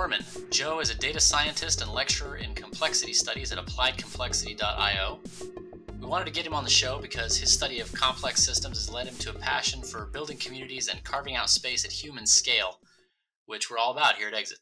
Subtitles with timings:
[0.00, 0.24] Norman.
[0.50, 5.18] Joe is a data scientist and lecturer in complexity studies at appliedcomplexity.io.
[6.10, 9.06] Wanted to get him on the show because his study of complex systems has led
[9.06, 12.80] him to a passion for building communities and carving out space at human scale,
[13.46, 14.58] which we're all about here at Exit.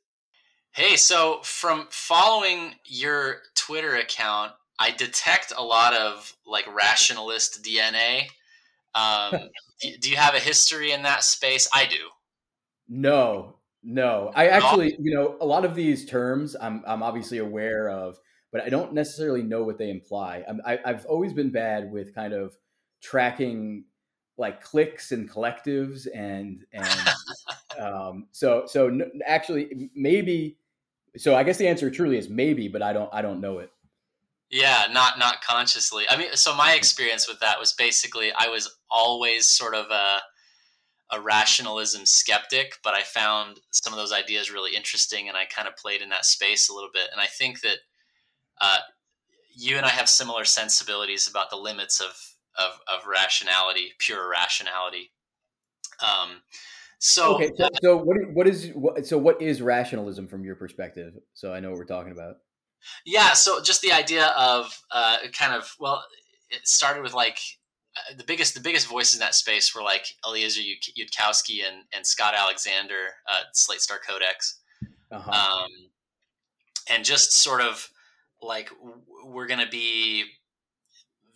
[0.73, 8.25] Hey, so from following your Twitter account, I detect a lot of like rationalist DNA.
[8.95, 9.49] Um,
[10.01, 11.67] do you have a history in that space?
[11.73, 12.11] I do.
[12.91, 14.33] No, no.
[14.35, 18.19] I actually, you know, a lot of these terms I'm I'm obviously aware of,
[18.53, 20.45] but I don't necessarily know what they imply.
[20.49, 22.57] I'm, I, I've always been bad with kind of
[23.03, 23.85] tracking
[24.37, 27.09] like cliques and collectives and and
[27.81, 30.59] um, so so n- actually maybe
[31.17, 33.71] so I guess the answer truly is maybe, but I don't I don't know it.
[34.51, 36.05] Yeah, not not consciously.
[36.09, 40.21] I mean, so my experience with that was basically I was always sort of a
[41.11, 45.67] a rationalism skeptic, but I found some of those ideas really interesting, and I kind
[45.67, 47.09] of played in that space a little bit.
[47.13, 47.79] And I think that
[48.61, 48.79] uh,
[49.55, 55.13] you and I have similar sensibilities about the limits of of, of rationality, pure rationality.
[56.03, 56.43] Um,
[56.99, 61.15] so, okay, so, so what what is what, so what is rationalism from your perspective?
[61.35, 62.37] So I know what we're talking about.
[63.05, 66.05] Yeah, so just the idea of uh, kind of well,
[66.51, 67.39] it started with like
[67.97, 72.05] uh, the biggest the biggest voices in that space were like Eliezer Yudkowsky and, and
[72.05, 74.61] Scott Alexander, uh, Slate Star Codex,
[75.13, 75.31] uh-huh.
[75.31, 75.71] um,
[76.91, 77.91] and just sort of
[78.43, 78.71] like
[79.25, 80.25] we're gonna be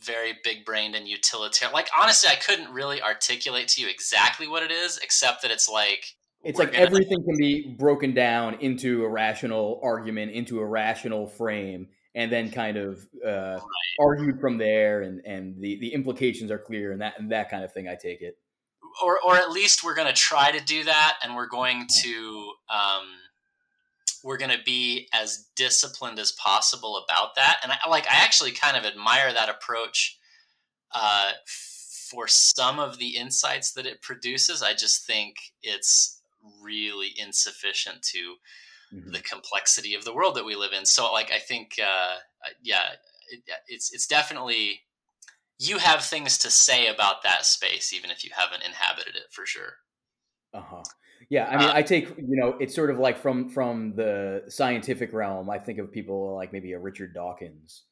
[0.04, 1.72] very big brained and utilitarian.
[1.72, 5.68] Like honestly, I couldn't really articulate to you exactly what it is, except that it's
[5.68, 11.26] like it's like everything can be broken down into a rational argument, into a rational
[11.26, 13.60] frame, and then kind of uh, right.
[14.00, 17.64] argued from there, and and the the implications are clear, and that and that kind
[17.64, 17.86] of thing.
[17.88, 18.38] I take it,
[19.02, 22.52] or or at least we're going to try to do that, and we're going to
[22.68, 23.06] um,
[24.24, 27.58] we're going to be as disciplined as possible about that.
[27.62, 30.18] And I like I actually kind of admire that approach.
[30.94, 31.32] Uh,
[32.12, 36.20] for some of the insights that it produces, I just think it's
[36.60, 38.34] really insufficient to
[38.94, 39.12] mm-hmm.
[39.12, 40.84] the complexity of the world that we live in.
[40.84, 42.16] So, like, I think, uh,
[42.62, 42.82] yeah,
[43.30, 44.80] it, it's it's definitely
[45.58, 49.46] you have things to say about that space, even if you haven't inhabited it for
[49.46, 49.76] sure.
[50.52, 50.82] Uh huh.
[51.32, 54.42] Yeah, I mean, uh, I take you know, it's sort of like from from the
[54.48, 55.48] scientific realm.
[55.48, 57.84] I think of people like maybe a Richard Dawkins,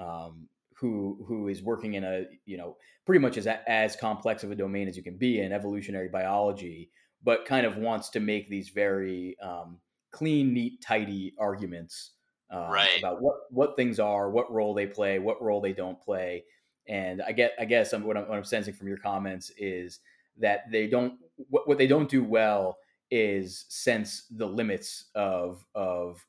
[0.00, 4.50] um, who who is working in a you know pretty much as as complex of
[4.50, 6.88] a domain as you can be in evolutionary biology,
[7.22, 9.76] but kind of wants to make these very um,
[10.10, 12.12] clean, neat, tidy arguments
[12.50, 12.98] uh, right.
[12.98, 16.44] about what what things are, what role they play, what role they don't play.
[16.88, 20.00] And I get, I guess, I'm, what, I'm, what I'm sensing from your comments is
[20.38, 21.18] that they don't
[21.50, 22.78] what, what they don't do well
[23.10, 26.24] is sense the limits of of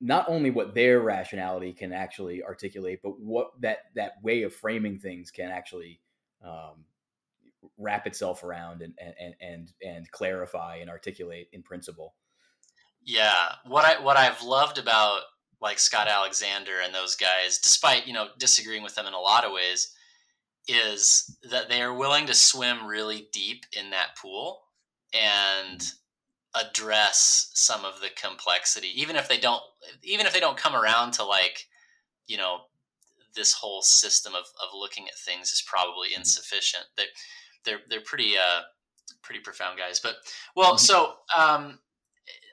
[0.00, 4.98] not only what their rationality can actually articulate, but what that that way of framing
[4.98, 6.00] things can actually
[6.44, 6.84] um,
[7.76, 12.14] wrap itself around and and and and clarify and articulate in principle.
[13.04, 15.20] Yeah, what I what I've loved about
[15.60, 19.44] like Scott Alexander and those guys, despite you know disagreeing with them in a lot
[19.44, 19.94] of ways,
[20.68, 24.60] is that they are willing to swim really deep in that pool
[25.12, 25.92] and
[26.54, 29.62] address some of the complexity, even if they don't
[30.02, 31.66] even if they don't come around to like
[32.26, 32.62] you know
[33.34, 36.84] this whole system of, of looking at things is probably insufficient.
[36.96, 37.06] That
[37.64, 38.62] they're they're pretty uh
[39.22, 40.00] pretty profound guys.
[40.00, 40.16] But
[40.56, 40.78] well, mm-hmm.
[40.78, 41.78] so um,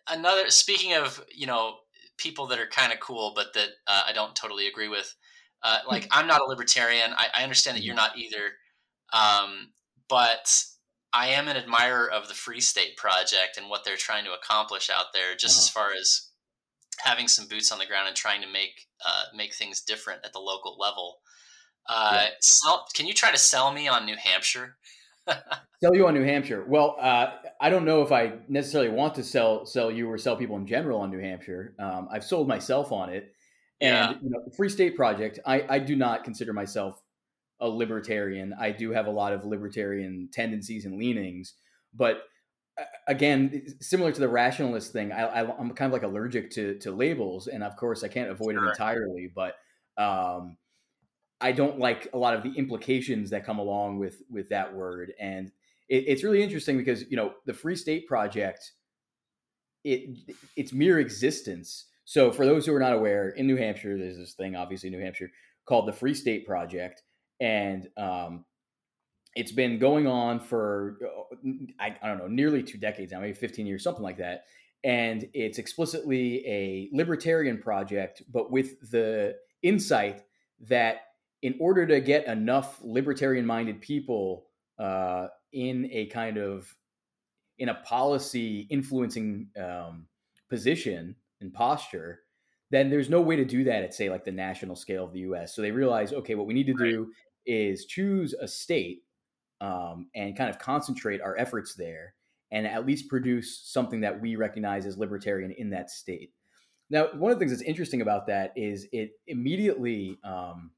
[0.09, 1.77] another speaking of you know
[2.17, 5.13] people that are kind of cool, but that uh, I don't totally agree with.
[5.63, 6.19] Uh, like mm-hmm.
[6.19, 7.11] I'm not a libertarian.
[7.15, 8.03] I, I understand that you're mm-hmm.
[8.03, 8.51] not either,
[9.13, 9.71] um,
[10.07, 10.63] but
[11.13, 14.89] I am an admirer of the Free State Project and what they're trying to accomplish
[14.89, 15.35] out there.
[15.35, 15.61] Just uh-huh.
[15.61, 16.29] as far as
[16.99, 20.33] having some boots on the ground and trying to make uh, make things different at
[20.33, 21.19] the local level.
[21.87, 22.29] Uh, yeah.
[22.41, 24.77] sell, can you try to sell me on New Hampshire?
[25.27, 26.65] sell you on New Hampshire.
[26.67, 27.27] Well, uh,
[27.61, 30.67] I don't know if I necessarily want to sell sell you or sell people in
[30.67, 31.75] general on New Hampshire.
[31.79, 33.33] Um, I've sold myself on it,
[33.81, 34.17] and yeah.
[34.21, 35.39] you know, Free State Project.
[35.45, 37.01] I, I do not consider myself
[37.59, 38.53] a libertarian.
[38.59, 41.53] I do have a lot of libertarian tendencies and leanings,
[41.93, 42.23] but
[42.77, 46.91] uh, again, similar to the rationalist thing, I, am kind of like allergic to to
[46.91, 48.65] labels, and of course, I can't avoid sure.
[48.65, 49.55] it entirely, but.
[49.97, 50.57] Um,
[51.41, 55.13] I don't like a lot of the implications that come along with with that word,
[55.19, 55.51] and
[55.89, 58.71] it, it's really interesting because you know the Free State Project,
[59.83, 60.17] it
[60.55, 61.85] its mere existence.
[62.05, 65.01] So for those who are not aware, in New Hampshire, there's this thing, obviously New
[65.01, 65.31] Hampshire,
[65.65, 67.01] called the Free State Project,
[67.39, 68.45] and um,
[69.35, 70.97] it's been going on for
[71.79, 74.45] I, I don't know nearly two decades now, maybe 15 years, something like that.
[74.83, 80.21] And it's explicitly a libertarian project, but with the insight
[80.61, 81.01] that
[81.41, 84.45] in order to get enough libertarian minded people
[84.79, 86.73] uh, in a kind of
[87.57, 90.05] in a policy influencing um,
[90.49, 92.21] position and posture
[92.75, 95.19] then there's no way to do that at say like the national scale of the
[95.21, 96.91] us so they realize okay what we need to right.
[96.91, 97.11] do
[97.45, 99.03] is choose a state
[99.61, 102.13] um, and kind of concentrate our efforts there
[102.51, 106.31] and at least produce something that we recognize as libertarian in that state
[106.89, 110.71] now one of the things that's interesting about that is it immediately um,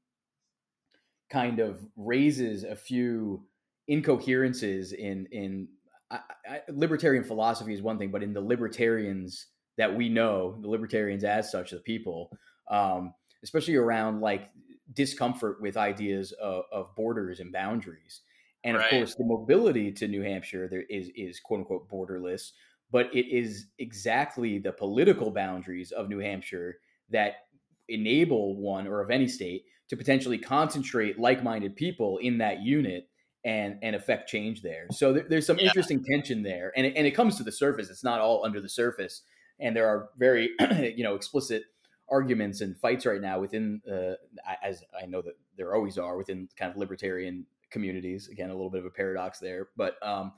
[1.30, 3.44] kind of raises a few
[3.88, 5.68] incoherences in in
[6.10, 9.46] I, I, libertarian philosophy is one thing, but in the libertarians
[9.78, 12.30] that we know, the libertarians as such, the people,
[12.70, 14.50] um, especially around like
[14.92, 18.20] discomfort with ideas of, of borders and boundaries,
[18.64, 18.84] and right.
[18.84, 22.50] of course the mobility to New Hampshire there is is quote unquote borderless,
[22.90, 26.78] but it is exactly the political boundaries of New Hampshire
[27.10, 27.46] that
[27.88, 33.08] enable one or of any state to potentially concentrate like-minded people in that unit
[33.44, 34.86] and and affect change there.
[34.90, 35.66] So there, there's some yeah.
[35.66, 37.88] interesting tension there, and it, and it comes to the surface.
[37.88, 39.22] It's not all under the surface,
[39.60, 40.50] and there are very
[40.96, 41.64] you know explicit
[42.10, 44.14] arguments and fights right now within, uh,
[44.62, 48.28] as I know that there always are within kind of libertarian communities.
[48.28, 50.32] Again, a little bit of a paradox there, but um,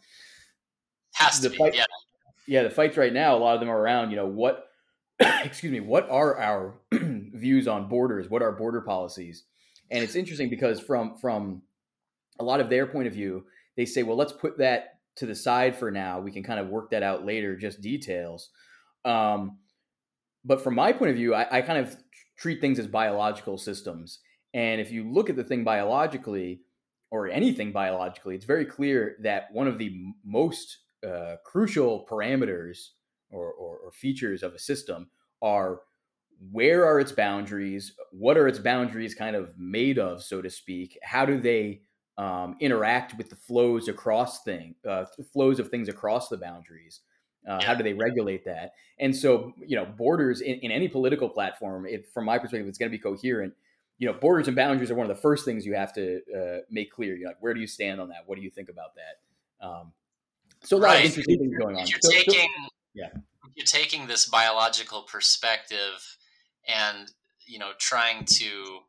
[1.12, 1.84] has to fight, be, yeah.
[2.46, 4.10] Yeah, the fights right now, a lot of them are around.
[4.10, 4.68] You know what?
[5.20, 5.80] excuse me.
[5.80, 8.28] What are our views on borders?
[8.28, 9.44] What are border policies?
[9.90, 11.62] And it's interesting because from from
[12.38, 13.44] a lot of their point of view,
[13.76, 16.20] they say, well, let's put that to the side for now.
[16.20, 18.48] We can kind of work that out later, just details.
[19.04, 19.58] Um,
[20.44, 21.96] but from my point of view, I, I kind of
[22.38, 24.20] treat things as biological systems.
[24.54, 26.60] And if you look at the thing biologically,
[27.10, 29.92] or anything biologically, it's very clear that one of the
[30.24, 32.90] most uh, crucial parameters
[33.30, 35.08] or, or, or, features of a system
[35.42, 35.80] are
[36.52, 37.94] where are its boundaries?
[38.12, 40.98] What are its boundaries kind of made of, so to speak?
[41.02, 41.82] How do they
[42.20, 47.00] um, interact with the flows across thing uh, flows of things across the boundaries.
[47.48, 47.66] Uh, yeah.
[47.66, 48.74] How do they regulate that?
[48.98, 52.78] And so, you know, borders in, in any political platform, if from my perspective, it's
[52.78, 53.54] going to be coherent.
[53.98, 56.58] You know, borders and boundaries are one of the first things you have to uh,
[56.70, 57.16] make clear.
[57.16, 58.24] You're like, where do you stand on that?
[58.26, 59.66] What do you think about that?
[59.66, 59.92] Um,
[60.62, 60.98] so a lot right.
[61.00, 61.86] of interesting things going on.
[61.86, 63.08] You're so, taking, so, yeah,
[63.54, 66.16] you're taking this biological perspective
[66.68, 67.10] and
[67.46, 68.80] you know trying to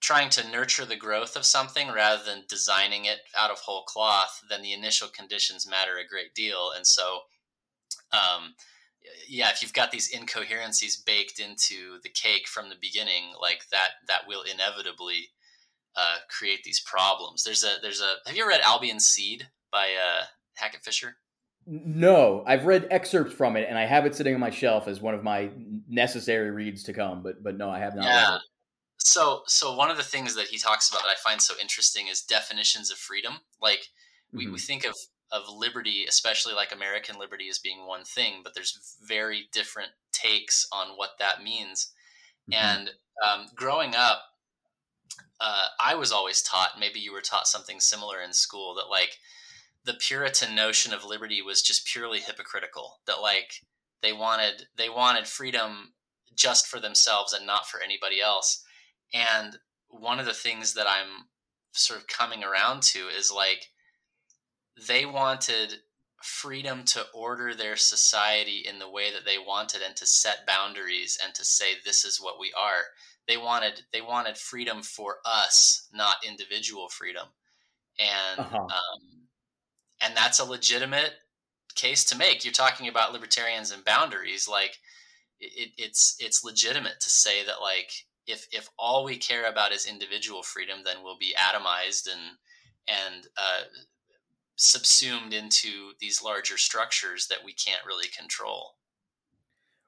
[0.00, 4.42] trying to nurture the growth of something rather than designing it out of whole cloth,
[4.48, 6.70] then the initial conditions matter a great deal.
[6.76, 7.20] And so,
[8.12, 8.54] um,
[9.28, 13.90] yeah, if you've got these incoherencies baked into the cake from the beginning, like that,
[14.06, 15.28] that will inevitably
[15.96, 17.44] uh, create these problems.
[17.44, 18.14] There's a there's a.
[18.26, 20.24] Have you read Albion Seed by uh,
[20.54, 21.16] Hackett Fischer?
[21.66, 25.00] No, I've read excerpts from it, and I have it sitting on my shelf as
[25.02, 25.50] one of my
[25.88, 27.22] necessary reads to come.
[27.22, 28.04] But but no, I have not.
[28.04, 28.38] Yeah,
[28.98, 32.08] so so one of the things that he talks about that I find so interesting
[32.08, 33.34] is definitions of freedom.
[33.60, 33.88] Like
[34.32, 34.52] we, mm-hmm.
[34.52, 34.96] we think of
[35.30, 40.66] of liberty, especially like American liberty, as being one thing, but there's very different takes
[40.72, 41.92] on what that means.
[42.50, 42.64] Mm-hmm.
[42.64, 42.90] And
[43.24, 44.22] um, growing up,
[45.40, 49.18] uh, I was always taught, maybe you were taught something similar in school, that like
[49.84, 53.00] the Puritan notion of liberty was just purely hypocritical.
[53.06, 53.62] That like
[54.02, 55.94] they wanted they wanted freedom
[56.34, 58.64] just for themselves and not for anybody else.
[59.12, 59.58] And
[59.88, 61.26] one of the things that I'm
[61.72, 63.70] sort of coming around to is like
[64.86, 65.74] they wanted
[66.22, 71.18] freedom to order their society in the way that they wanted and to set boundaries
[71.24, 72.82] and to say this is what we are.
[73.26, 77.26] They wanted they wanted freedom for us not individual freedom.
[77.98, 78.56] And uh-huh.
[78.56, 79.28] um,
[80.00, 81.12] and that's a legitimate
[81.74, 82.44] case to make.
[82.44, 84.78] You're talking about libertarians and boundaries like
[85.40, 87.90] it, it's it's legitimate to say that like
[88.26, 92.38] if if all we care about is individual freedom, then we'll be atomized and
[92.88, 93.62] and uh,
[94.58, 98.74] subsumed into these larger structures that we can't really control.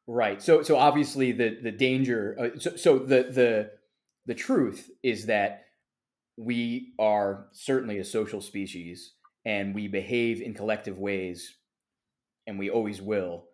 [0.06, 0.42] Right.
[0.42, 2.36] So so obviously the the danger.
[2.38, 3.70] Uh, so so the the
[4.26, 5.64] the truth is that
[6.36, 11.56] we are certainly a social species and we behave in collective ways
[12.46, 13.44] and we always will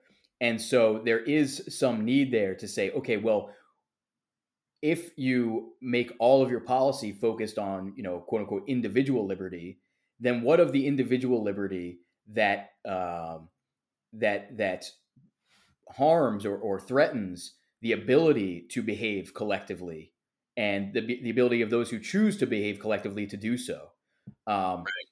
[0.40, 3.50] and so there is some need there to say okay well
[4.82, 9.78] if you make all of your policy focused on you know quote unquote individual liberty
[10.20, 11.99] then what of the individual liberty
[12.32, 13.49] that um,
[14.12, 14.87] that that
[15.90, 20.12] harms or, or threatens the ability to behave collectively
[20.56, 23.90] and the, the ability of those who choose to behave collectively to do so.
[24.46, 25.06] Um, right.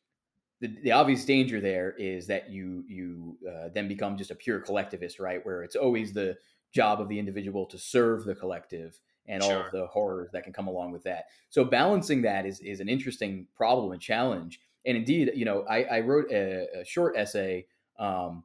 [0.61, 4.61] the, the obvious danger there is that you you uh, then become just a pure
[4.61, 5.45] collectivist, right?
[5.45, 6.37] Where it's always the
[6.73, 9.53] job of the individual to serve the collective and sure.
[9.53, 11.27] all of the horrors that can come along with that.
[11.51, 14.61] So balancing that is is an interesting problem and challenge.
[14.87, 17.67] And indeed, you know, I, I wrote a, a, short essay
[17.99, 18.45] um,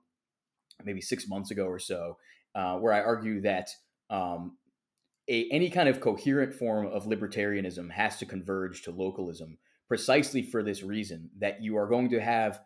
[0.83, 2.17] maybe six months ago or so,
[2.55, 3.69] uh, where I argue that
[4.09, 4.57] um,
[5.29, 10.63] a, any kind of coherent form of libertarianism has to converge to localism precisely for
[10.63, 12.61] this reason that you are going to have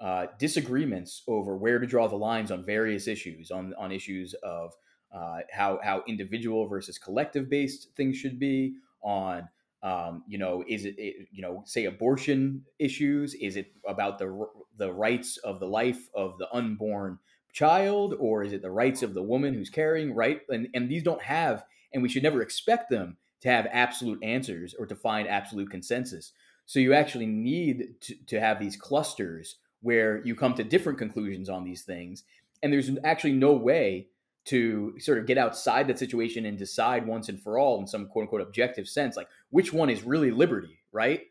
[0.00, 4.72] uh, disagreements over where to draw the lines on various issues, on, on issues of
[5.12, 9.48] uh, how, how individual versus collective based things should be, on
[9.86, 13.34] um, you know, is it, it, you know, say abortion issues?
[13.34, 17.18] Is it about the the rights of the life of the unborn
[17.52, 20.14] child, or is it the rights of the woman who's carrying?
[20.14, 24.22] Right, and and these don't have and we should never expect them to have absolute
[24.22, 26.32] answers or to find absolute consensus.
[26.66, 31.48] So you actually need to, to have these clusters where you come to different conclusions
[31.48, 32.24] on these things.
[32.62, 34.08] And there's actually no way
[34.46, 38.06] to sort of get outside that situation and decide once and for all in some
[38.06, 41.22] quote unquote objective sense, like which one is really liberty, right?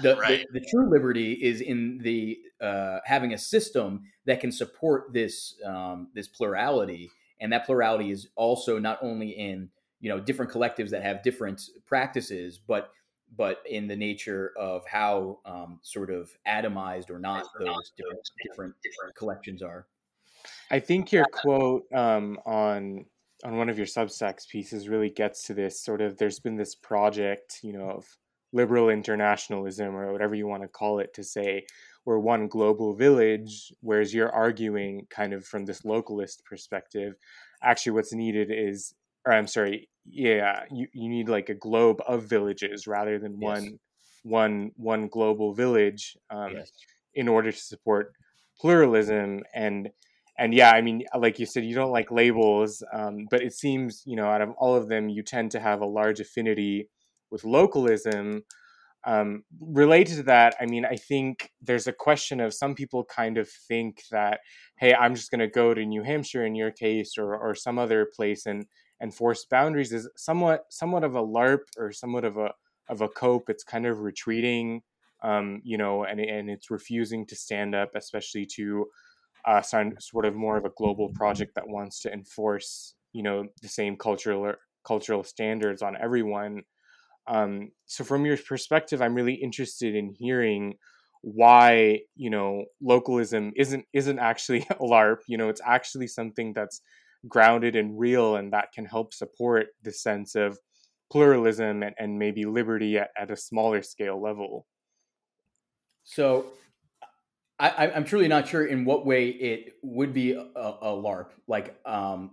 [0.00, 0.46] The, right.
[0.52, 5.56] the, the, true liberty is in the uh, having a system that can support this
[5.66, 9.68] um, this plurality, and that plurality is also not only in
[10.00, 12.90] you know different collectives that have different practices, but
[13.36, 18.74] but in the nature of how um, sort of atomized or not those different, different,
[18.82, 19.86] different collections are.
[20.70, 23.06] I think your quote um, on
[23.44, 26.16] on one of your Substacks pieces really gets to this sort of.
[26.16, 28.06] There's been this project, you know, of
[28.52, 31.64] liberal internationalism or whatever you want to call it, to say
[32.04, 37.14] we're one global village, whereas you're arguing kind of from this localist perspective.
[37.62, 38.94] Actually, what's needed is
[39.26, 43.48] or I'm sorry, yeah, you, you need like a globe of villages rather than yes.
[43.48, 43.78] one
[44.24, 46.70] one one global village um, yes.
[47.14, 48.12] in order to support
[48.60, 49.90] pluralism and
[50.38, 54.02] and yeah, I mean, like you said, you don't like labels, um, but it seems
[54.06, 56.88] you know out of all of them, you tend to have a large affinity
[57.30, 58.42] with localism.
[59.04, 63.36] Um, related to that, I mean, I think there's a question of some people kind
[63.36, 64.40] of think that,
[64.78, 67.78] hey, I'm just going to go to New Hampshire in your case, or or some
[67.78, 68.64] other place, and
[69.02, 72.52] enforced boundaries is somewhat somewhat of a LARP or somewhat of a
[72.88, 73.50] of a cope.
[73.50, 74.82] It's kind of retreating,
[75.22, 78.86] um, you know, and and it's refusing to stand up, especially to
[79.44, 83.68] uh, sort of more of a global project that wants to enforce, you know, the
[83.68, 84.54] same cultural
[84.86, 86.62] cultural standards on everyone.
[87.28, 90.74] Um, so, from your perspective, I'm really interested in hearing
[91.22, 95.18] why you know localism isn't isn't actually a LARP.
[95.26, 96.80] You know, it's actually something that's
[97.28, 100.58] grounded and real and that can help support the sense of
[101.10, 104.66] pluralism and, and maybe liberty at, at a smaller scale level
[106.04, 106.46] so
[107.58, 111.78] I, am truly not sure in what way it would be a, a larp like
[111.86, 112.32] um,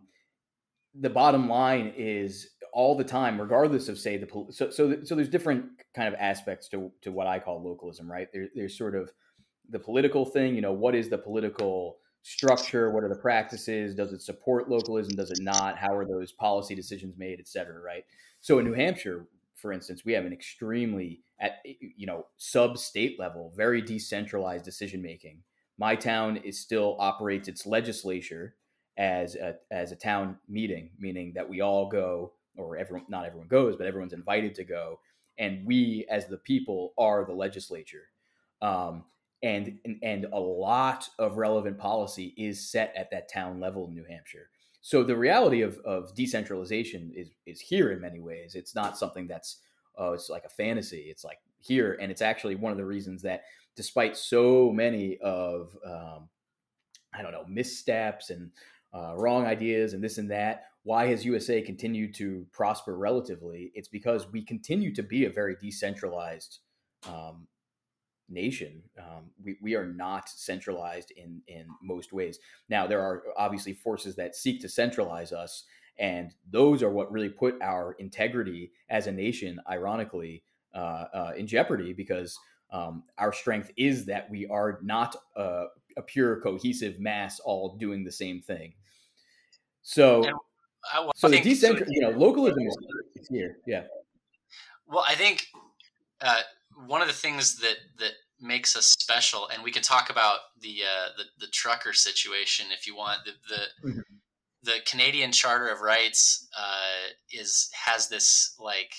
[1.00, 5.30] the bottom line is all the time regardless of say the so so, so there's
[5.30, 9.12] different kind of aspects to, to what i call localism right there, there's sort of
[9.70, 12.92] the political thing you know what is the political structure?
[12.92, 13.96] What are the practices?
[13.96, 15.16] Does it support localism?
[15.16, 15.78] Does it not?
[15.78, 18.04] How are those policy decisions made, et cetera, right?
[18.42, 23.20] So in New Hampshire, for instance, we have an extremely at you know sub state
[23.20, 25.42] level, very decentralized decision making.
[25.78, 28.56] My town is still operates its legislature
[28.98, 33.48] as a, as a town meeting, meaning that we all go, or everyone not everyone
[33.48, 35.00] goes, but everyone's invited to go,
[35.38, 38.10] and we as the people are the legislature.
[38.62, 39.06] Um,
[39.42, 43.94] and, and and a lot of relevant policy is set at that town level in
[43.94, 44.50] New Hampshire.
[44.82, 48.56] So the reality of, of decentralization is is here in many ways.
[48.56, 49.60] It's not something that's
[50.00, 51.06] oh, it's like a fantasy.
[51.10, 53.44] It's like here, and it's actually one of the reasons that
[53.76, 56.30] despite so many of um,
[57.14, 58.52] I don't know missteps and
[58.94, 63.72] uh, wrong ideas and this and that, why has USA continued to prosper relatively?
[63.76, 66.60] It's because we continue to be a very decentralized
[67.08, 67.48] um,
[68.30, 68.84] nation.
[68.98, 72.40] Um, we, we are not centralized in in most ways.
[72.70, 75.66] Now there are obviously forces that seek to centralize us,
[76.00, 81.48] and those are what really put our integrity as a nation, ironically, uh, uh, in
[81.48, 82.38] jeopardy because
[82.72, 85.66] um, our strength is that we are not a,
[85.98, 88.74] a, pure cohesive mass all doing the same thing.
[89.82, 90.24] So.
[90.94, 92.60] I, so the decentral, you know, localism
[93.16, 93.58] is here.
[93.68, 93.84] Yeah.
[94.88, 95.48] Well, I think
[96.22, 96.42] uh,
[96.88, 100.84] one of the things that that makes us special, and we can talk about the
[100.84, 103.20] uh, the, the trucker situation if you want.
[103.26, 104.00] The the, mm-hmm.
[104.64, 108.94] The Canadian Charter of Rights uh, is has this like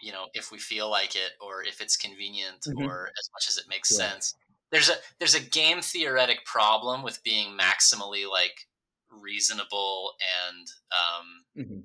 [0.00, 2.84] you know if we feel like it or if it's convenient mm-hmm.
[2.84, 4.10] or as much as it makes yeah.
[4.10, 4.34] sense.
[4.70, 8.68] There's a there's a game theoretic problem with being maximally like
[9.10, 10.12] reasonable
[10.46, 11.80] and um, mm-hmm.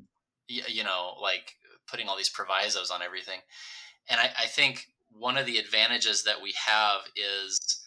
[0.49, 1.55] y- you know like
[1.87, 3.39] putting all these provisos on everything.
[4.09, 7.81] And I, I think one of the advantages that we have is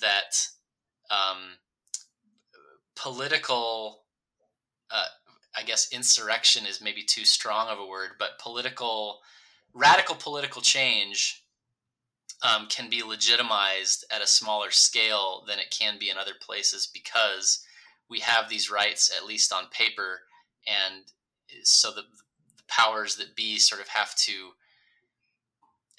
[0.00, 0.36] that
[1.10, 1.58] um,
[2.96, 4.03] political,
[4.90, 5.06] uh,
[5.56, 9.20] I guess, insurrection is maybe too strong of a word, but political,
[9.72, 11.44] radical political change
[12.42, 16.88] um, can be legitimized at a smaller scale than it can be in other places
[16.92, 17.64] because
[18.10, 20.22] we have these rights, at least on paper,
[20.66, 21.04] and
[21.62, 24.50] so the, the powers that be sort of have to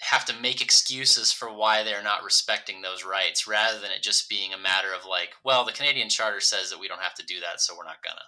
[0.02, 4.30] have to make excuses for why they're not respecting those rights rather than it just
[4.30, 7.26] being a matter of like well the canadian charter says that we don't have to
[7.26, 8.20] do that so we're not gonna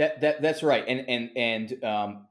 [0.00, 0.82] that, that that's right.
[0.88, 2.26] And and and um,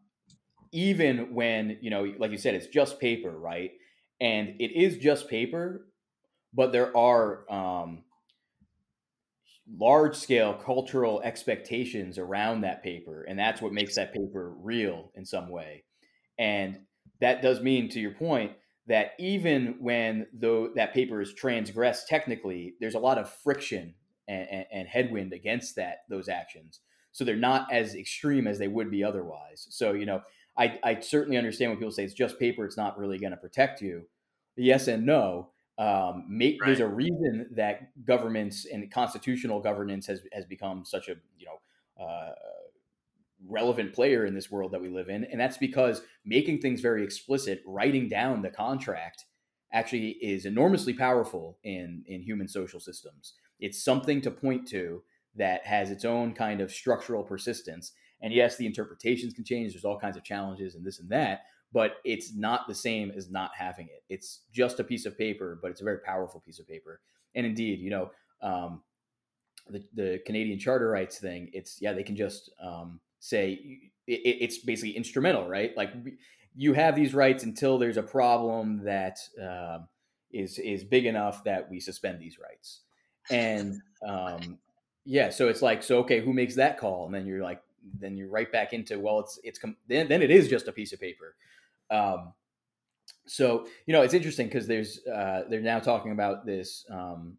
[0.71, 3.71] even when you know like you said it's just paper right?
[4.19, 5.85] And it is just paper
[6.51, 8.03] but there are um,
[9.71, 15.23] large scale cultural expectations around that paper and that's what makes that paper real in
[15.23, 15.83] some way.
[16.39, 16.79] And
[17.21, 18.53] that does mean, to your point,
[18.87, 23.93] that even when though that paper is transgressed technically, there's a lot of friction
[24.27, 26.79] and, and, and, headwind against that those actions.
[27.11, 29.67] So they're not as extreme as they would be otherwise.
[29.69, 30.21] So you know,
[30.57, 33.37] I, I certainly understand when people say it's just paper; it's not really going to
[33.37, 34.03] protect you.
[34.55, 35.49] Yes and no.
[35.77, 36.67] Um, make, right.
[36.67, 42.03] There's a reason that governments and constitutional governance has has become such a you know
[42.03, 42.33] uh,
[43.47, 45.23] relevant player in this world that we live in.
[45.25, 49.25] And that's because making things very explicit, writing down the contract
[49.71, 53.33] actually is enormously powerful in, in human social systems.
[53.59, 55.03] It's something to point to
[55.39, 57.93] that has its own kind of structural persistence.
[58.21, 59.73] And yes, the interpretations can change.
[59.73, 61.41] There's all kinds of challenges and this and that,
[61.73, 64.03] but it's not the same as not having it.
[64.07, 67.01] It's just a piece of paper, but it's a very powerful piece of paper.
[67.33, 68.83] And indeed, you know, um,
[69.69, 73.59] the, the Canadian charter rights thing, it's, yeah, they can just, um, say
[74.07, 75.75] it, it's basically instrumental, right?
[75.77, 75.93] Like
[76.55, 79.79] you have these rights until there's a problem that uh,
[80.31, 82.81] is is big enough that we suspend these rights.
[83.29, 84.57] And um,
[85.09, 87.07] yeah, so it's like, so okay, who makes that call?
[87.07, 87.63] And then you're like,
[87.99, 90.93] then you're right back into well, it's it's then then it is just a piece
[90.93, 91.35] of paper.
[91.89, 92.33] Um,
[93.25, 97.37] so you know, it's interesting because there's uh, they're now talking about this um,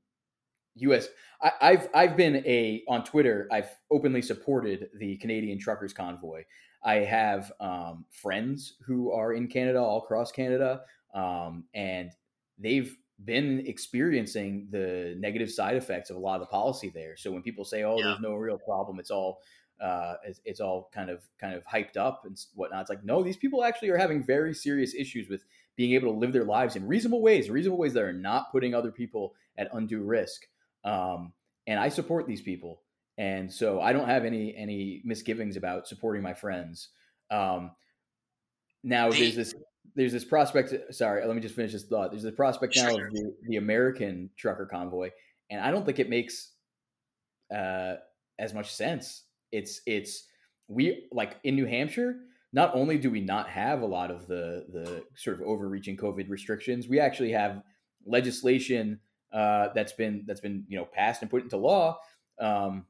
[0.77, 1.07] U.S.
[1.41, 3.47] I, have I've been a on Twitter.
[3.53, 6.43] I've openly supported the Canadian Truckers Convoy.
[6.83, 10.81] I have um, friends who are in Canada, all across Canada,
[11.15, 12.11] um, and
[12.59, 17.17] they've been experiencing the negative side effects of a lot of the policy there.
[17.17, 18.05] So when people say, "Oh, yeah.
[18.05, 19.41] there's no real problem," it's all
[19.81, 22.83] uh, it's, it's, all kind of kind of hyped up and whatnot.
[22.83, 25.43] It's like no, these people actually are having very serious issues with
[25.77, 28.75] being able to live their lives in reasonable ways, reasonable ways that are not putting
[28.75, 30.47] other people at undue risk.
[30.85, 31.33] Um,
[31.67, 32.83] and I support these people,
[33.17, 36.89] and so I don't have any any misgivings about supporting my friends.
[37.31, 37.73] Um,
[38.83, 39.55] now there's this
[39.94, 40.94] there's this prospect.
[40.94, 42.11] Sorry, let me just finish this thought.
[42.11, 45.11] There's the prospect now of the, the American trucker convoy,
[45.50, 46.53] and I don't think it makes
[47.55, 47.96] uh,
[48.38, 49.24] as much sense.
[49.53, 50.26] It's it's
[50.68, 52.16] we like in New Hampshire.
[52.53, 56.29] Not only do we not have a lot of the the sort of overreaching COVID
[56.29, 57.62] restrictions, we actually have
[58.07, 59.00] legislation
[59.33, 61.98] uh, that's been that's been you know passed and put into law
[62.40, 62.87] um,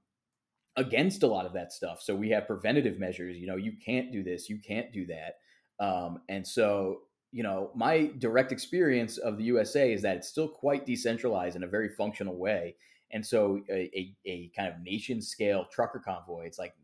[0.76, 2.00] against a lot of that stuff.
[2.02, 3.36] So we have preventative measures.
[3.36, 5.36] You know, you can't do this, you can't do that,
[5.81, 7.01] um, and so
[7.33, 11.64] you know my direct experience of the USA is that it's still quite decentralized in
[11.64, 12.77] a very functional way.
[13.12, 16.75] And so a, a, a kind of nation scale trucker convoy, it's like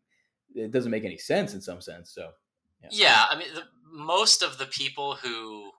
[0.54, 2.10] it doesn't make any sense in some sense.
[2.10, 2.30] So
[2.82, 5.70] yeah, yeah I mean, the, most of the people who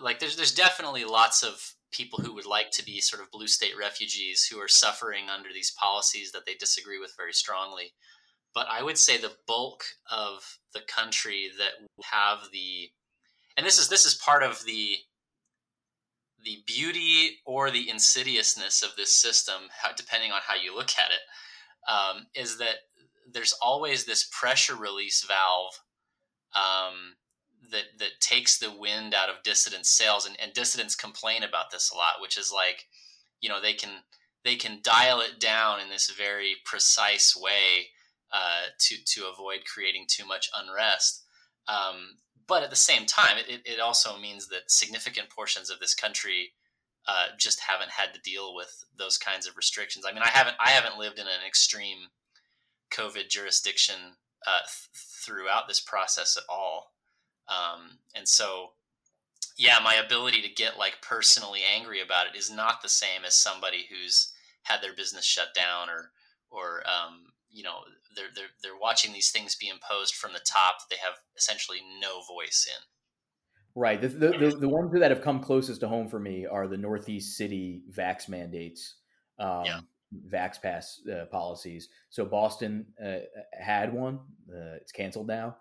[0.00, 3.48] like there's there's definitely lots of people who would like to be sort of blue
[3.48, 7.92] state refugees who are suffering under these policies that they disagree with very strongly.
[8.54, 12.90] But I would say the bulk of the country that have the,
[13.56, 14.96] and this is this is part of the
[16.42, 19.62] the beauty or the insidiousness of this system,
[19.96, 21.20] depending on how you look at it,
[21.90, 22.76] um, is that
[23.32, 25.74] there's always this pressure release valve
[26.54, 27.16] um,
[27.70, 31.90] that that takes the wind out of dissident sails and, and dissidents complain about this
[31.92, 32.86] a lot which is like
[33.40, 33.90] you know they can
[34.44, 37.88] they can dial it down in this very precise way
[38.32, 41.24] uh, to to avoid creating too much unrest
[41.68, 42.16] um,
[42.50, 46.52] but at the same time, it, it also means that significant portions of this country
[47.06, 50.04] uh, just haven't had to deal with those kinds of restrictions.
[50.04, 52.08] I mean, I haven't I haven't lived in an extreme
[52.92, 53.94] COVID jurisdiction
[54.46, 54.90] uh, th-
[55.24, 56.92] throughout this process at all,
[57.48, 58.70] um, and so
[59.56, 63.34] yeah, my ability to get like personally angry about it is not the same as
[63.34, 66.10] somebody who's had their business shut down or
[66.50, 67.82] or um, you know
[68.14, 71.78] they're they're they're watching these things be imposed from the top that they have essentially
[72.00, 72.82] no voice in.
[73.74, 74.00] Right.
[74.00, 76.76] The, the, the, the, ones that have come closest to home for me are the
[76.76, 78.96] Northeast City vax mandates,
[79.38, 79.80] um, yeah.
[80.28, 81.88] vax pass uh, policies.
[82.10, 83.18] So Boston uh,
[83.52, 84.18] had one.
[84.52, 85.56] Uh, it's canceled now.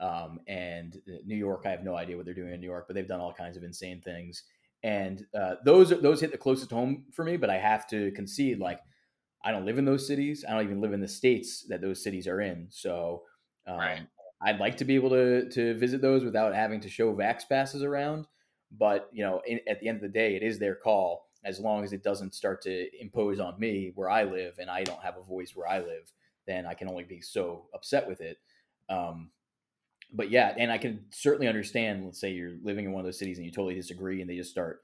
[0.00, 2.86] Um, and uh, New York, I have no idea what they're doing in New York,
[2.86, 4.44] but they've done all kinds of insane things.
[4.82, 7.36] And uh, those those hit the closest home for me.
[7.36, 8.80] But I have to concede, like
[9.44, 10.44] I don't live in those cities.
[10.46, 12.66] I don't even live in the states that those cities are in.
[12.70, 13.22] So
[13.66, 14.00] um, right.
[14.42, 17.82] I'd like to be able to to visit those without having to show vax passes
[17.82, 18.26] around.
[18.70, 21.28] But you know, in, at the end of the day, it is their call.
[21.42, 24.84] As long as it doesn't start to impose on me where I live, and I
[24.84, 26.12] don't have a voice where I live,
[26.46, 28.38] then I can only be so upset with it.
[28.90, 29.30] Um,
[30.12, 32.04] but yeah, and I can certainly understand.
[32.04, 34.36] Let's say you're living in one of those cities and you totally disagree, and they
[34.36, 34.82] just start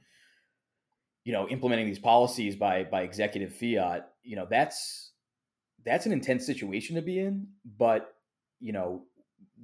[1.24, 5.12] you know implementing these policies by by executive fiat you know that's
[5.84, 7.46] that's an intense situation to be in
[7.78, 8.14] but
[8.60, 9.02] you know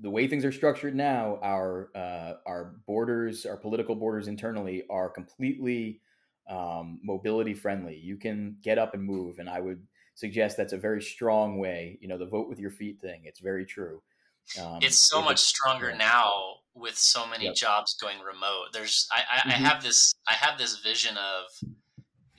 [0.00, 5.08] the way things are structured now our uh, our borders our political borders internally are
[5.08, 6.00] completely
[6.48, 10.78] um, mobility friendly you can get up and move and i would suggest that's a
[10.78, 14.02] very strong way you know the vote with your feet thing it's very true
[14.60, 15.96] um, it's so much stronger yeah.
[15.96, 16.32] now
[16.74, 17.54] with so many yep.
[17.54, 18.68] jobs going remote.
[18.72, 19.50] There's I, I, mm-hmm.
[19.50, 21.68] I have this I have this vision of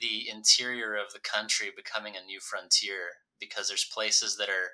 [0.04, 3.08] the interior of the country becoming a new frontier
[3.40, 4.70] because there's places that are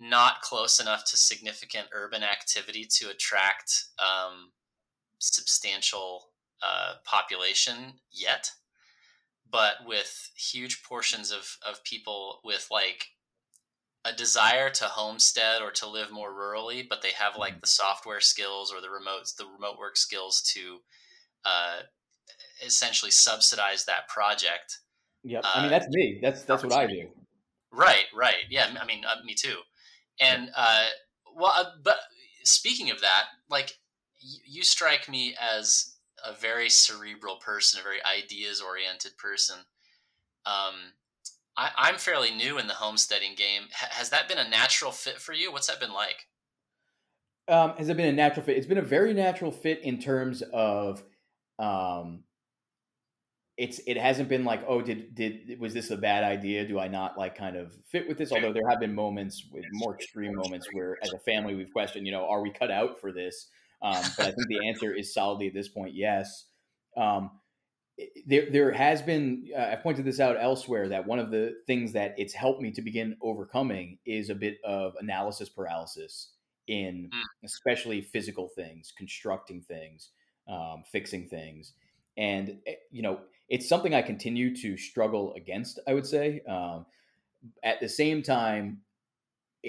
[0.00, 4.50] not close enough to significant urban activity to attract um,
[5.18, 6.30] substantial
[6.62, 8.50] uh, population yet,
[9.50, 13.06] but with huge portions of, of people with like
[14.04, 17.60] a desire to homestead or to live more rurally, but they have like mm-hmm.
[17.60, 20.78] the software skills or the remote the remote work skills to
[21.44, 21.80] uh,
[22.66, 24.78] essentially subsidize that project.
[25.22, 26.18] Yeah, uh, I mean that's me.
[26.22, 27.08] That's that's what I do.
[27.72, 28.44] Right, right.
[28.50, 29.56] Yeah, I mean uh, me too.
[30.20, 30.86] And uh,
[31.34, 31.98] well, uh, but
[32.44, 33.72] speaking of that, like
[34.20, 39.56] you strike me as a very cerebral person, a very ideas oriented person.
[40.46, 40.74] Um,
[41.56, 43.64] I, am fairly new in the homesteading game.
[43.64, 45.52] H- has that been a natural fit for you?
[45.52, 46.26] What's that been like?
[47.46, 48.56] Um, has it been a natural fit?
[48.56, 51.02] It's been a very natural fit in terms of,
[51.58, 52.23] um,
[53.56, 56.66] it's it hasn't been like oh did did was this a bad idea?
[56.66, 58.32] Do I not like kind of fit with this?
[58.32, 62.06] Although there have been moments with more extreme moments where as a family we've questioned,
[62.06, 63.48] you know, are we cut out for this?
[63.82, 66.46] Um, but I think the answer is solidly at this point yes.
[66.96, 67.30] Um,
[68.26, 71.92] there there has been uh, I pointed this out elsewhere that one of the things
[71.92, 76.30] that it's helped me to begin overcoming is a bit of analysis paralysis
[76.66, 77.20] in mm.
[77.44, 80.10] especially physical things, constructing things,
[80.48, 81.74] um, fixing things,
[82.16, 85.78] and eh, you know it's something I continue to struggle against.
[85.86, 86.40] I would say.
[86.48, 86.86] Um,
[87.62, 88.80] at the same time,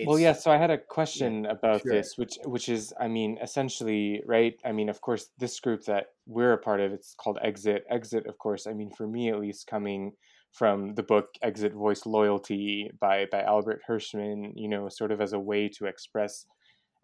[0.06, 1.92] well yeah so i had a question yeah, about sure.
[1.92, 6.08] this which which is i mean essentially right i mean of course this group that
[6.26, 9.40] we're a part of it's called exit exit of course i mean for me at
[9.40, 10.12] least coming
[10.52, 15.34] from the book exit voice loyalty by by albert hirschman you know sort of as
[15.34, 16.46] a way to express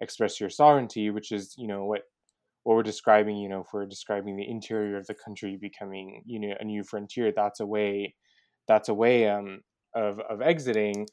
[0.02, 2.04] express your sovereignty which is you know what
[2.64, 6.40] what we're describing you know if we're describing the interior of the country becoming you
[6.40, 8.16] know a new frontier that's a way
[8.68, 9.62] that's a way um
[9.96, 11.08] of of exiting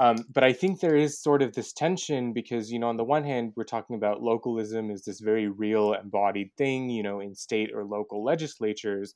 [0.00, 3.04] um, but I think there is sort of this tension because, you know, on the
[3.04, 7.34] one hand, we're talking about localism is this very real embodied thing, you know, in
[7.34, 9.14] state or local legislatures.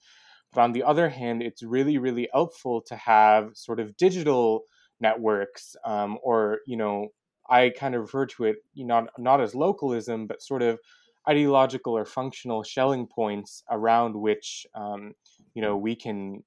[0.52, 4.64] But on the other hand, it's really, really helpful to have sort of digital
[5.00, 7.08] networks um, or, you know,
[7.48, 10.80] I kind of refer to it you know, not, not as localism, but sort of
[11.28, 15.12] ideological or functional Schelling points around which, um,
[15.54, 16.42] you know, we can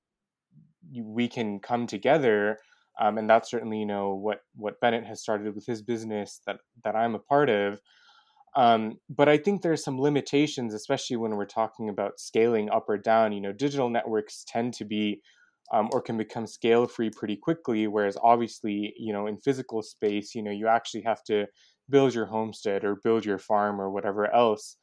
[1.03, 2.59] we can come together
[2.99, 6.57] um, and that's certainly you know what what Bennett has started with his business that
[6.83, 7.81] that I'm a part of.
[8.55, 12.97] Um, but I think there's some limitations, especially when we're talking about scaling up or
[12.97, 13.33] down.
[13.33, 15.21] You know, digital networks tend to be
[15.73, 20.35] um, or can become scale free pretty quickly, whereas obviously, you know, in physical space,
[20.35, 21.47] you know, you actually have to
[21.89, 24.78] build your homestead or build your farm or whatever else.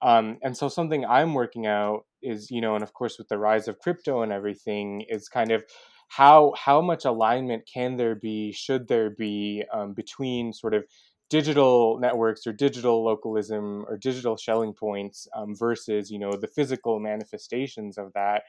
[0.00, 3.38] Um, and so something I'm working out is, you know, and of course with the
[3.38, 5.64] rise of crypto and everything, is kind of
[6.08, 10.84] how how much alignment can there be should there be um, between sort of
[11.28, 16.98] digital networks or digital localism or digital Schelling points um, versus you know the physical
[16.98, 18.44] manifestations of that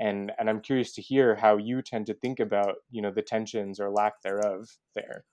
[0.00, 3.22] and and I'm curious to hear how you tend to think about you know the
[3.22, 5.24] tensions or lack thereof there.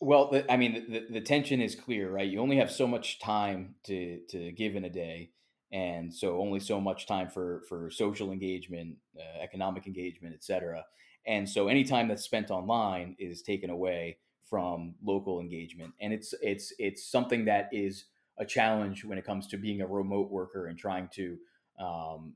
[0.00, 2.28] Well, the, I mean, the, the tension is clear, right?
[2.28, 5.30] You only have so much time to to give in a day,
[5.72, 10.84] and so only so much time for for social engagement, uh, economic engagement, etc.
[11.26, 16.34] And so any time that's spent online is taken away from local engagement, and it's
[16.42, 18.04] it's it's something that is
[18.38, 21.38] a challenge when it comes to being a remote worker and trying to
[21.78, 22.34] um,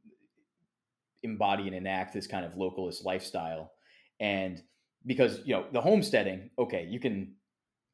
[1.23, 3.73] embody and enact this kind of localist lifestyle.
[4.21, 4.63] And
[5.07, 7.35] because you know the homesteading, okay, you can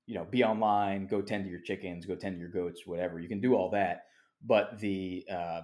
[0.07, 3.19] you know be online, go tend to your chickens, go tend to your goats, whatever.
[3.19, 4.05] You can do all that,
[4.45, 5.61] but the uh,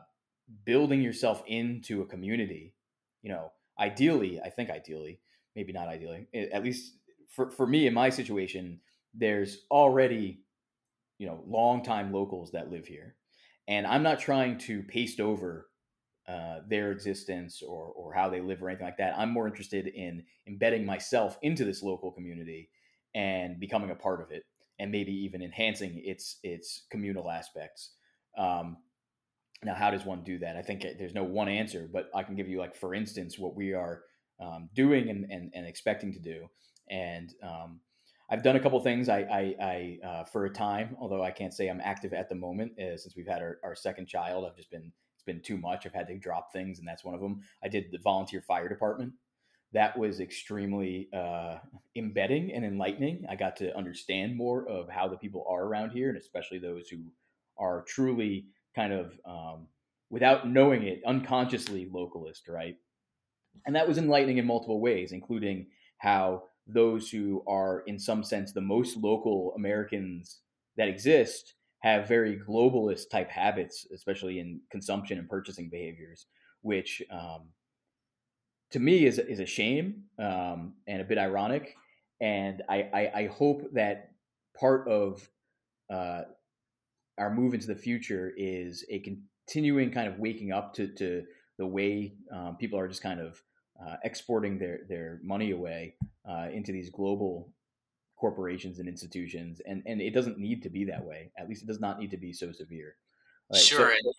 [0.64, 2.74] building yourself into a community,
[3.22, 5.20] you know, ideally, I think ideally,
[5.54, 6.94] maybe not ideally, at least
[7.28, 8.80] for for me in my situation,
[9.14, 10.42] there's already
[11.18, 13.16] you know long time locals that live here,
[13.68, 15.68] and I'm not trying to paste over
[16.28, 19.18] uh, their existence or or how they live or anything like that.
[19.18, 22.70] I'm more interested in embedding myself into this local community
[23.14, 24.44] and becoming a part of it,
[24.78, 27.92] and maybe even enhancing its its communal aspects.
[28.38, 28.78] Um,
[29.62, 30.56] now, how does one do that?
[30.56, 33.54] I think there's no one answer, but I can give you, like, for instance, what
[33.54, 34.02] we are
[34.40, 36.48] um, doing and, and, and, expecting to do.
[36.88, 37.80] And um,
[38.30, 39.10] I've done a couple things.
[39.10, 42.36] I, I, I uh, for a time, although I can't say I'm active at the
[42.36, 45.58] moment, uh, since we've had our, our second child, I've just been it's been too
[45.58, 45.84] much.
[45.84, 47.42] I've had to drop things, and that's one of them.
[47.62, 49.12] I did the volunteer fire department.
[49.72, 51.58] That was extremely uh,
[51.96, 53.24] embedding and enlightening.
[53.30, 56.88] I got to understand more of how the people are around here, and especially those
[56.88, 56.98] who
[57.56, 59.68] are truly kind of, um,
[60.10, 62.76] without knowing it, unconsciously localist, right?
[63.66, 65.66] And that was enlightening in multiple ways, including
[65.98, 70.40] how those who are, in some sense, the most local Americans
[70.76, 76.26] that exist have very globalist type habits, especially in consumption and purchasing behaviors,
[76.62, 77.48] which um,
[78.72, 81.76] to me is is a shame um, and a bit ironic.
[82.20, 84.10] And I, I, I hope that
[84.58, 85.26] part of
[85.90, 86.22] uh,
[87.18, 91.24] our move into the future is a continuing kind of waking up to, to
[91.58, 93.42] the way um, people are just kind of
[93.82, 95.94] uh, exporting their, their money away
[96.28, 97.52] uh, into these global
[98.18, 101.66] corporations and institutions and and it doesn't need to be that way at least it
[101.66, 102.94] does not need to be so severe
[103.50, 103.62] right?
[103.62, 104.10] sure so,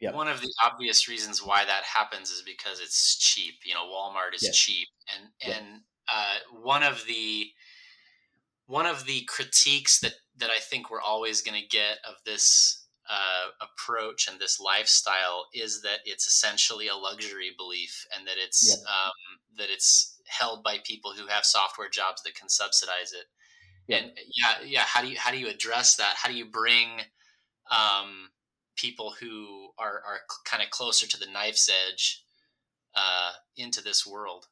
[0.00, 0.12] yeah.
[0.12, 4.34] one of the obvious reasons why that happens is because it's cheap you know walmart
[4.34, 5.80] is cheap and and
[6.12, 7.46] uh, one of the
[8.66, 12.86] one of the critiques that that i think we're always going to get of this
[13.08, 18.76] uh, approach and this lifestyle is that it's essentially a luxury belief and that it's
[18.88, 19.12] um,
[19.56, 23.26] that it's held by people who have software jobs that can subsidize it.
[23.86, 23.98] Yeah.
[23.98, 26.16] and yeah yeah how do you how do you address that?
[26.16, 26.88] How do you bring
[27.70, 28.30] um,
[28.76, 32.24] people who are are kind of closer to the knife's edge
[32.94, 34.46] uh, into this world.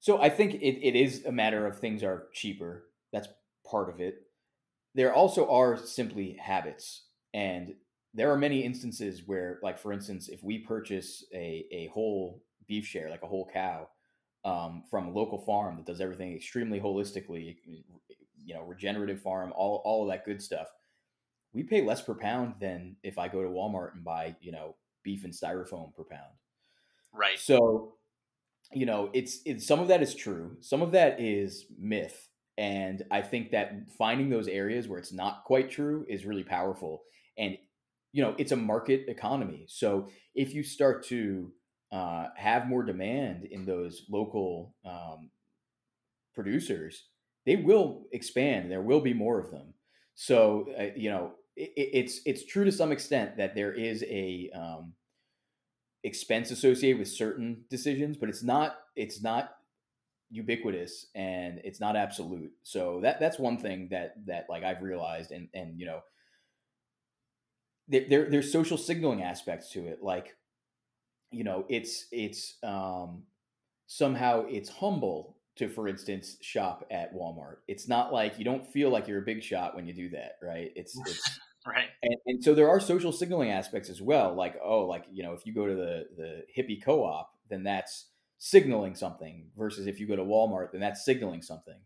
[0.00, 2.84] So i think it, it is a matter of things are cheaper.
[3.12, 3.28] That's
[3.68, 4.22] part of it.
[4.94, 7.02] There also are simply habits.
[7.34, 7.74] And
[8.14, 12.86] there are many instances where like for instance if we purchase a, a whole beef
[12.86, 13.88] share like a whole cow
[14.46, 17.56] um, from a local farm that does everything extremely holistically,
[18.44, 20.68] you know, regenerative farm, all, all of that good stuff.
[21.56, 24.76] We pay less per pound than if I go to Walmart and buy, you know,
[25.02, 26.34] beef and styrofoam per pound.
[27.14, 27.38] Right.
[27.38, 27.94] So,
[28.72, 30.58] you know, it's, it's some of that is true.
[30.60, 32.28] Some of that is myth.
[32.58, 37.04] And I think that finding those areas where it's not quite true is really powerful.
[37.38, 37.56] And,
[38.12, 39.64] you know, it's a market economy.
[39.66, 41.52] So if you start to
[41.90, 45.30] uh, have more demand in those local um,
[46.34, 47.04] producers,
[47.46, 48.70] they will expand.
[48.70, 49.72] There will be more of them.
[50.16, 54.50] So uh, you know, it, it's it's true to some extent that there is a
[54.54, 54.92] um,
[56.04, 59.50] expense associated with certain decisions, but it's not it's not
[60.30, 62.52] ubiquitous and it's not absolute.
[62.62, 66.00] So that that's one thing that that like I've realized, and and you know,
[67.88, 70.36] there, there there's social signaling aspects to it, like
[71.30, 73.24] you know it's it's um,
[73.86, 77.56] somehow it's humble to for instance shop at walmart.
[77.66, 80.32] It's not like you don't feel like you're a big shot when you do that
[80.42, 80.70] right?
[80.76, 81.88] It's it's right.
[82.02, 85.32] And, and so there are social signaling aspects as well like oh like you know
[85.32, 88.06] if you go to the the hippie co-op then that's
[88.38, 91.76] signaling something versus if you go to walmart then that's signaling something.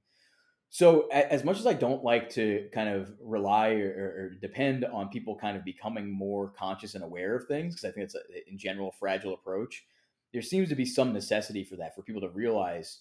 [0.72, 5.08] So, as much as I don't like to kind of rely or, or depend on
[5.08, 8.48] people kind of becoming more conscious and aware of things, because I think it's a,
[8.48, 9.84] in general fragile approach,
[10.32, 13.00] there seems to be some necessity for that for people to realize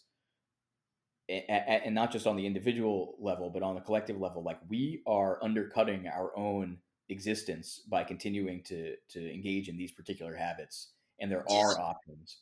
[1.30, 5.38] and not just on the individual level, but on the collective level, like we are
[5.44, 6.78] undercutting our own
[7.10, 10.90] existence by continuing to to engage in these particular habits,
[11.20, 12.38] and there are options.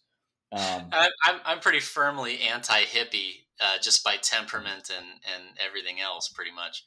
[0.51, 0.89] Um,
[1.25, 6.51] I'm I'm pretty firmly anti hippie, uh, just by temperament and and everything else, pretty
[6.51, 6.85] much.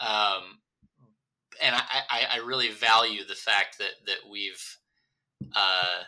[0.00, 0.60] Um,
[1.60, 4.78] and I, I, I really value the fact that that we've
[5.54, 6.04] uh,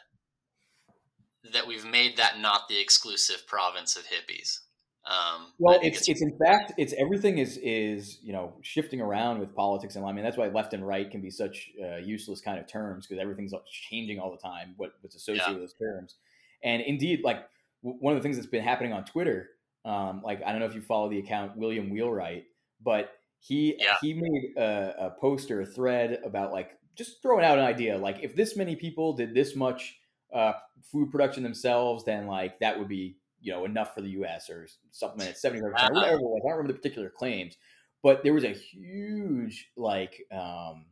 [1.53, 4.61] that we've made that not the exclusive province of hippies.
[5.07, 9.38] Um, well, it's, it's, it's in fact it's everything is is you know shifting around
[9.38, 12.40] with politics and I mean that's why left and right can be such uh, useless
[12.40, 14.75] kind of terms because everything's changing all the time.
[14.79, 15.53] What what's associated yeah.
[15.53, 16.14] with those terms,
[16.62, 17.40] and indeed, like
[17.83, 19.51] w- one of the things that's been happening on Twitter,
[19.85, 22.45] um, like I don't know if you follow the account William Wheelwright,
[22.83, 23.97] but he yeah.
[24.01, 28.21] he made a, a poster, a thread about like just throwing out an idea, like
[28.23, 29.99] if this many people did this much
[30.33, 30.53] uh,
[30.90, 34.49] food production themselves, then like that would be you know enough for the U.S.
[34.49, 36.41] or something at seventy percent, whatever it was.
[36.43, 37.57] I don't remember the particular claims,
[38.03, 40.87] but there was a huge like um,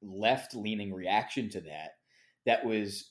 [0.00, 1.96] left leaning reaction to that
[2.46, 3.10] that was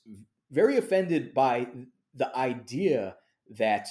[0.50, 1.68] very offended by
[2.14, 3.16] the idea
[3.50, 3.88] that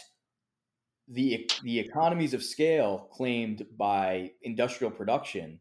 [1.08, 5.60] the the economies of scale claimed by industrial production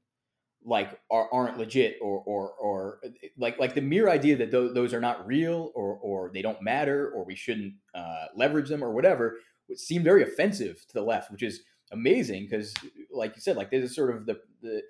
[0.64, 3.00] like are, aren't legit or or or
[3.36, 6.62] like like the mere idea that those, those are not real or or they don't
[6.62, 11.02] matter or we shouldn't uh, leverage them or whatever would seem very offensive to the
[11.02, 11.60] left which is
[11.92, 12.74] amazing because
[13.12, 14.82] like you said like this is sort of the the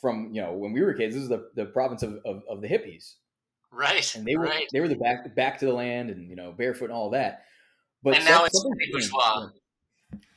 [0.00, 2.60] from you know when we were kids this is the, the province of, of, of
[2.60, 3.14] the hippies.
[3.70, 4.68] Right and they were right.
[4.72, 7.44] they were the back back to the land and you know barefoot and all that.
[8.02, 9.48] But and now it's bourgeois.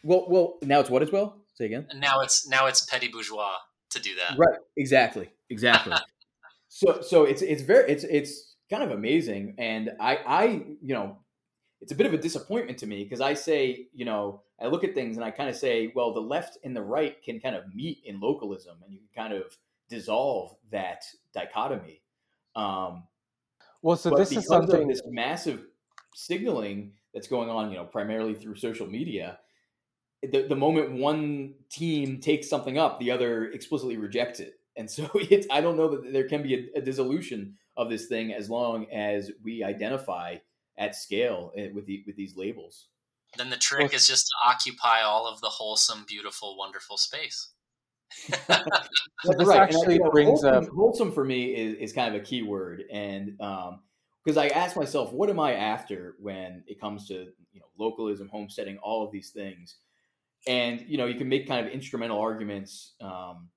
[0.03, 1.41] Well well now it's what as well?
[1.55, 1.87] Say again?
[1.89, 3.57] And now it's now it's petty bourgeois
[3.95, 4.37] to do that.
[4.37, 4.59] Right.
[4.77, 5.29] Exactly.
[5.49, 5.93] Exactly.
[6.67, 10.45] so so it's it's very it's it's kind of amazing, and I I
[10.81, 11.17] you know
[11.81, 14.83] it's a bit of a disappointment to me because I say you know I look
[14.83, 17.55] at things and I kind of say well the left and the right can kind
[17.55, 19.57] of meet in localism and you can kind of
[19.89, 21.03] dissolve that
[21.33, 22.01] dichotomy.
[22.55, 23.03] Um,
[23.81, 25.65] well, so this is something this massive
[26.15, 29.39] signaling that's going on, you know, primarily through social media
[30.21, 34.59] the, the moment one team takes something up, the other explicitly rejects it.
[34.75, 38.07] And so it's, I don't know that there can be a, a dissolution of this
[38.07, 40.37] thing as long as we identify
[40.77, 42.87] at scale eh, with the, with these labels.
[43.37, 47.49] Then the trick well, is just to occupy all of the wholesome, beautiful, wonderful space.
[48.27, 49.59] this right.
[49.59, 52.23] actually I, you know, brings wholesome, up wholesome for me is, is kind of a
[52.23, 57.07] key word, and because um, I ask myself, what am I after when it comes
[57.07, 59.77] to you know localism, homesteading, all of these things?
[60.47, 63.49] And you know you can make kind of instrumental arguments um,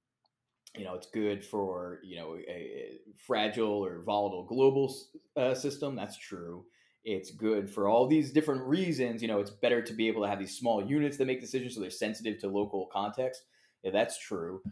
[0.77, 4.94] you know it's good for you know a, a fragile or volatile global
[5.37, 6.64] uh, system that's true.
[7.05, 10.29] It's good for all these different reasons you know it's better to be able to
[10.29, 13.42] have these small units that make decisions so they're sensitive to local context.
[13.83, 14.62] Yeah that's true.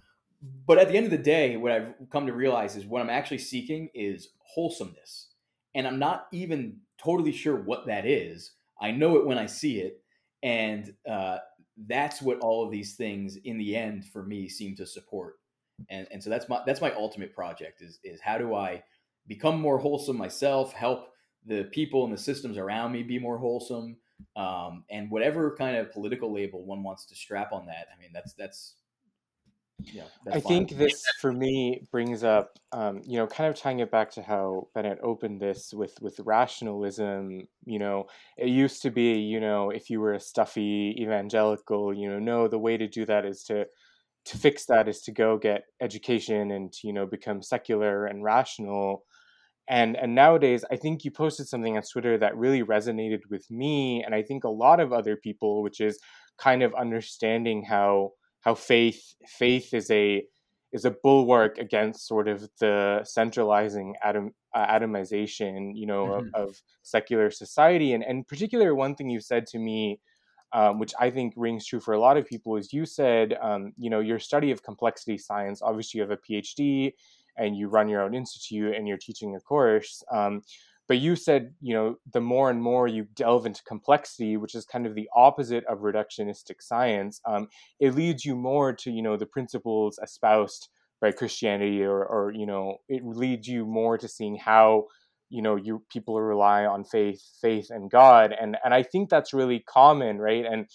[0.66, 3.10] But at the end of the day what i've come to realize is what i'm
[3.10, 5.28] actually seeking is wholesomeness.
[5.74, 8.52] And i'm not even totally sure what that is.
[8.80, 10.02] I know it when i see it.
[10.42, 11.38] And uh,
[11.86, 15.34] that's what all of these things in the end for me seem to support.
[15.90, 18.82] And and so that's my that's my ultimate project is is how do i
[19.26, 21.08] become more wholesome myself help
[21.44, 23.96] the people and the systems around me be more wholesome
[24.36, 28.10] um, and whatever kind of political label one wants to strap on that i mean
[28.14, 28.76] that's that's
[29.92, 33.90] yeah, I think this for me brings up, um, you know, kind of tying it
[33.90, 37.46] back to how Bennett opened this with with rationalism.
[37.64, 42.08] You know, it used to be, you know, if you were a stuffy evangelical, you
[42.08, 43.66] know, no, the way to do that is to
[44.26, 48.24] to fix that is to go get education and to, you know become secular and
[48.24, 49.04] rational.
[49.68, 54.02] And and nowadays, I think you posted something on Twitter that really resonated with me,
[54.04, 55.98] and I think a lot of other people, which is
[56.38, 58.12] kind of understanding how
[58.46, 60.22] how faith faith is a
[60.72, 66.28] is a bulwark against sort of the centralizing atom, uh, atomization, you know, mm-hmm.
[66.34, 67.92] of, of, secular society.
[67.92, 70.00] And and particular one thing you said to me,
[70.52, 73.72] um, which I think rings true for a lot of people, is you said, um,
[73.76, 75.60] you know, your study of complexity science.
[75.60, 76.92] Obviously, you have a PhD,
[77.36, 80.04] and you run your own institute, and you're teaching a course.
[80.12, 80.42] Um,
[80.88, 84.64] but you said, you know, the more and more you delve into complexity, which is
[84.64, 87.48] kind of the opposite of reductionistic science, um,
[87.80, 90.68] it leads you more to, you know, the principles espoused
[91.00, 94.86] by Christianity, or, or you know, it leads you more to seeing how,
[95.28, 99.34] you know, you people rely on faith, faith and God, and and I think that's
[99.34, 100.44] really common, right?
[100.46, 100.66] And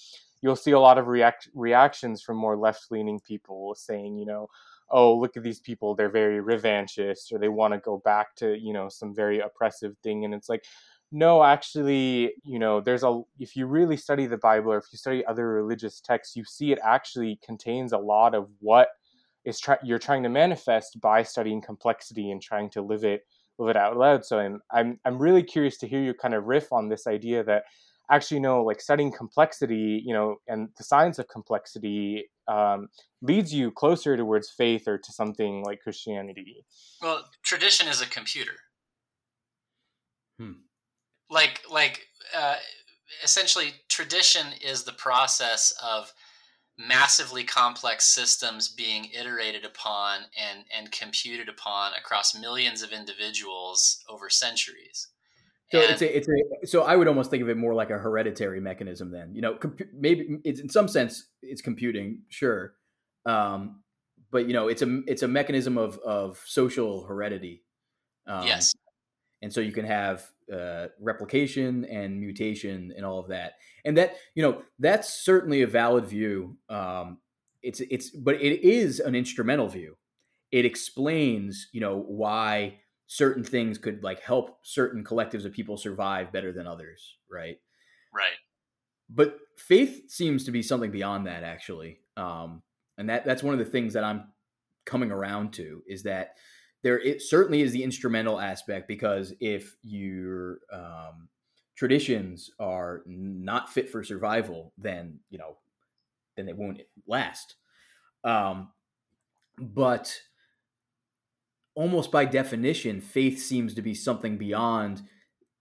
[0.41, 4.47] you'll see a lot of react reactions from more left leaning people saying, you know,
[4.91, 8.57] oh look at these people they're very revanchist or they want to go back to
[8.59, 10.63] you know some very oppressive thing and it's like
[11.11, 14.97] no, actually, you know, there's a if you really study the Bible or if you
[14.97, 18.87] study other religious texts, you see it actually contains a lot of what
[19.43, 23.25] is try, you're trying to manifest by studying complexity and trying to live it
[23.57, 24.25] live it out loud.
[24.25, 27.43] So I'm I'm I'm really curious to hear you kind of riff on this idea
[27.43, 27.63] that
[28.09, 32.89] actually know like studying complexity, you know, and the science of complexity um,
[33.21, 36.65] leads you closer towards faith or to something like Christianity.
[37.01, 38.53] Well, tradition is a computer.
[40.39, 40.51] Hmm
[41.31, 42.57] like like uh,
[43.23, 46.13] essentially tradition is the process of
[46.77, 54.29] massively complex systems being iterated upon and and computed upon across millions of individuals over
[54.29, 55.07] centuries
[55.71, 57.89] so and, it's a, it's a so I would almost think of it more like
[57.89, 59.11] a hereditary mechanism.
[59.11, 62.73] Then you know, comp- maybe it's in some sense it's computing, sure,
[63.25, 63.81] um,
[64.31, 67.63] but you know, it's a it's a mechanism of of social heredity.
[68.27, 68.73] Um, yes,
[69.41, 73.53] and so you can have uh, replication and mutation and all of that
[73.85, 77.19] and that you know that's certainly a valid view um,
[77.63, 79.95] it's it's but it is an instrumental view
[80.51, 82.77] it explains you know why
[83.13, 87.59] certain things could like help certain collectives of people survive better than others right
[88.13, 88.37] right
[89.09, 92.61] but faith seems to be something beyond that actually um,
[92.97, 94.23] and that that's one of the things that i'm
[94.85, 96.35] coming around to is that
[96.83, 101.27] there it certainly is the instrumental aspect because if your um,
[101.81, 105.57] traditions are not fit for survival, then you know,
[106.35, 107.55] then they won't last.
[108.23, 108.69] Um,
[109.57, 110.15] but
[111.75, 115.01] almost by definition, faith seems to be something beyond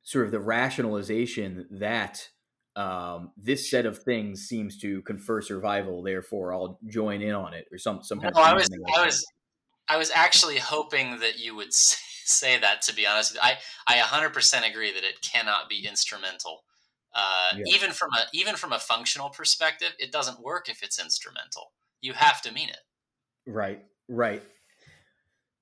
[0.03, 2.29] sort of the rationalization that
[2.77, 6.03] um, this set of things seems to confer survival.
[6.03, 8.19] Therefore, I'll join in on it, or some some.
[8.19, 9.27] No, I was I was
[9.89, 12.83] I was actually hoping that you would say that.
[12.83, 16.65] To be honest, I I 100% agree that it cannot be instrumental.
[17.13, 17.75] Uh, yeah.
[17.75, 21.73] Even from a even from a functional perspective, it doesn't work if it's instrumental.
[22.01, 22.79] You have to mean it.
[23.47, 23.83] Right.
[24.09, 24.43] Right.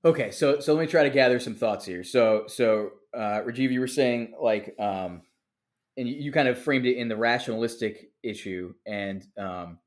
[0.03, 0.31] Okay.
[0.31, 2.03] So so let me try to gather some thoughts here.
[2.03, 5.21] So so uh, Rajiv, you were saying like, um,
[5.97, 9.79] and you, you kind of framed it in the rationalistic issue, and um,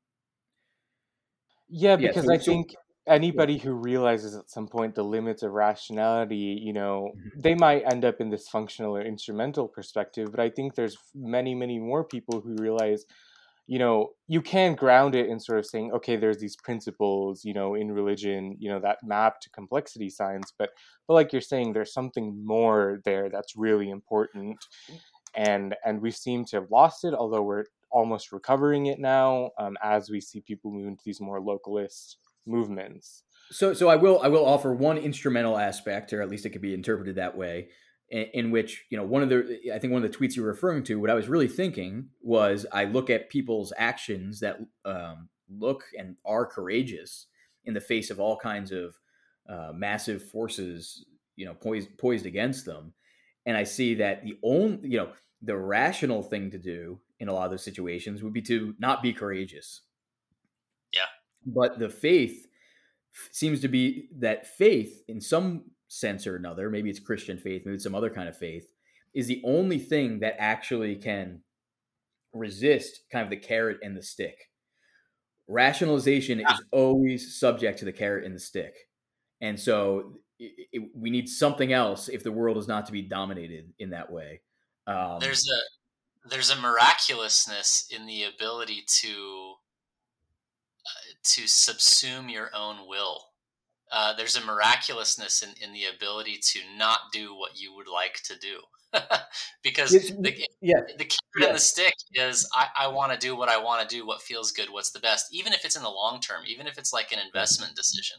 [1.69, 2.75] yeah, because yeah, so, I think
[3.07, 7.39] anybody who realizes at some point the limits of rationality you know mm-hmm.
[7.39, 11.53] they might end up in this functional or instrumental perspective but i think there's many
[11.53, 13.05] many more people who realize
[13.67, 17.53] you know you can ground it in sort of saying okay there's these principles you
[17.53, 20.71] know in religion you know that map to complexity science but
[21.07, 24.57] but like you're saying there's something more there that's really important
[24.91, 24.99] mm.
[25.35, 29.77] and and we seem to have lost it although we're almost recovering it now um,
[29.81, 33.23] as we see people move into these more localist movements.
[33.51, 36.61] So, so I will I will offer one instrumental aspect, or at least it could
[36.61, 37.69] be interpreted that way,
[38.13, 40.43] in, in, which you know one of the I think one of the tweets you
[40.43, 40.99] were referring to.
[40.99, 46.15] What I was really thinking was I look at people's actions that um, look and
[46.25, 47.27] are courageous
[47.65, 48.95] in the face of all kinds of
[49.49, 51.05] uh, massive forces,
[51.35, 52.93] you know, poised poised against them,
[53.45, 55.09] and I see that the only you know
[55.41, 59.01] the rational thing to do in a lot of those situations would be to not
[59.01, 59.81] be courageous
[60.93, 61.05] Yeah.
[61.45, 62.47] but the faith
[63.31, 67.75] seems to be that faith, in some sense or another, maybe it's Christian faith, maybe
[67.75, 68.67] it's some other kind of faith,
[69.13, 71.41] is the only thing that actually can
[72.33, 74.49] resist kind of the carrot and the stick.
[75.47, 78.75] Rationalization is always subject to the carrot and the stick.
[79.41, 83.01] And so it, it, we need something else if the world is not to be
[83.01, 84.41] dominated in that way.
[84.87, 89.55] Um, there's a there's a miraculousness in the ability to
[91.23, 93.25] to subsume your own will.
[93.95, 98.19] Uh, there's a miraculousness in, in the ability to not do what you would like
[98.23, 98.59] to do.
[99.63, 100.75] because the, yeah.
[100.97, 101.47] the carrot yeah.
[101.47, 104.21] and the stick is I, I want to do what I want to do, what
[104.21, 106.91] feels good, what's the best, even if it's in the long term, even if it's
[106.91, 108.17] like an investment decision.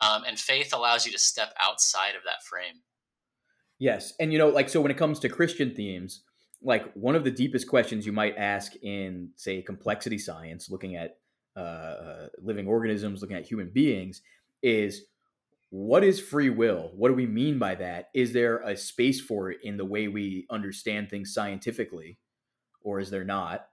[0.00, 2.82] Um, and faith allows you to step outside of that frame.
[3.78, 4.14] Yes.
[4.18, 6.22] And, you know, like, so when it comes to Christian themes,
[6.60, 11.18] like one of the deepest questions you might ask in, say, complexity science, looking at
[11.56, 14.22] uh, uh, living organisms, looking at human beings,
[14.62, 15.02] is
[15.70, 16.92] what is free will?
[16.94, 18.08] What do we mean by that?
[18.14, 22.18] Is there a space for it in the way we understand things scientifically,
[22.80, 23.66] or is there not?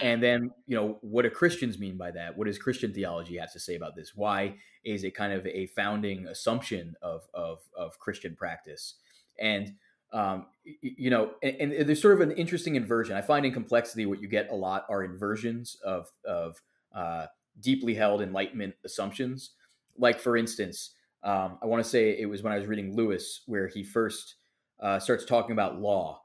[0.00, 2.36] And then, you know, what do Christians mean by that?
[2.36, 4.12] What does Christian theology have to say about this?
[4.14, 8.94] Why is it kind of a founding assumption of of, of Christian practice?
[9.38, 9.74] And
[10.12, 13.16] um, you know, and, and, there's sort of an interesting inversion.
[13.16, 16.60] I find in complexity what you get a lot are inversions of of
[16.94, 17.26] uh,
[17.60, 19.50] deeply held Enlightenment assumptions.
[19.98, 23.42] Like, for instance, um, I want to say it was when I was reading Lewis
[23.46, 24.36] where he first
[24.80, 26.22] uh, starts talking about law.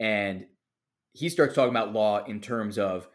[0.00, 0.46] and
[1.12, 3.06] he starts talking about law in terms of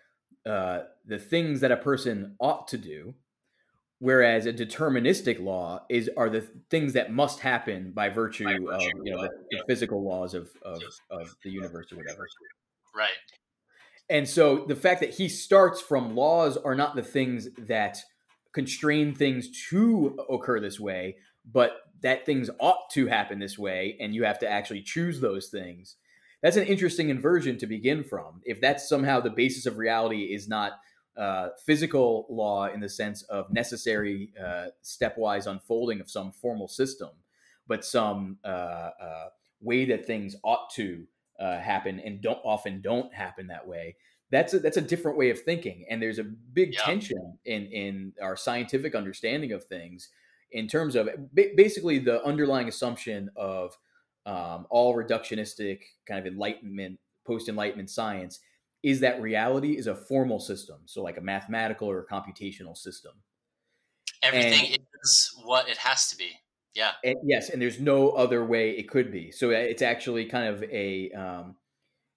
[0.45, 3.15] uh, the things that a person ought to do,
[3.99, 8.69] whereas a deterministic law is are the things that must happen by virtue, by virtue
[8.69, 12.27] of you know the, the physical laws of, of, of the universe or whatever.
[12.95, 13.09] Right.
[14.09, 17.97] And so the fact that he starts from laws are not the things that
[18.57, 24.15] constrain things to occur this way, but that things ought to happen this way, and
[24.15, 25.95] you have to actually choose those things.
[26.41, 28.41] That's an interesting inversion to begin from.
[28.45, 30.79] If that's somehow the basis of reality is not
[31.15, 37.09] uh, physical law in the sense of necessary uh, stepwise unfolding of some formal system,
[37.67, 39.27] but some uh, uh
[39.61, 41.05] way that things ought to
[41.39, 43.95] uh, happen and don't often don't happen that way.
[44.29, 46.81] That's a, that's a different way of thinking, and there's a big yeah.
[46.81, 50.09] tension in in our scientific understanding of things
[50.51, 53.77] in terms of basically the underlying assumption of
[54.25, 58.39] um, all reductionistic kind of enlightenment, post enlightenment science
[58.83, 63.13] is that reality is a formal system, so like a mathematical or a computational system.
[64.23, 66.31] Everything and, is what it has to be.
[66.73, 66.91] Yeah.
[67.03, 69.31] And yes, and there's no other way it could be.
[69.31, 71.55] So uh, it's actually kind of a um,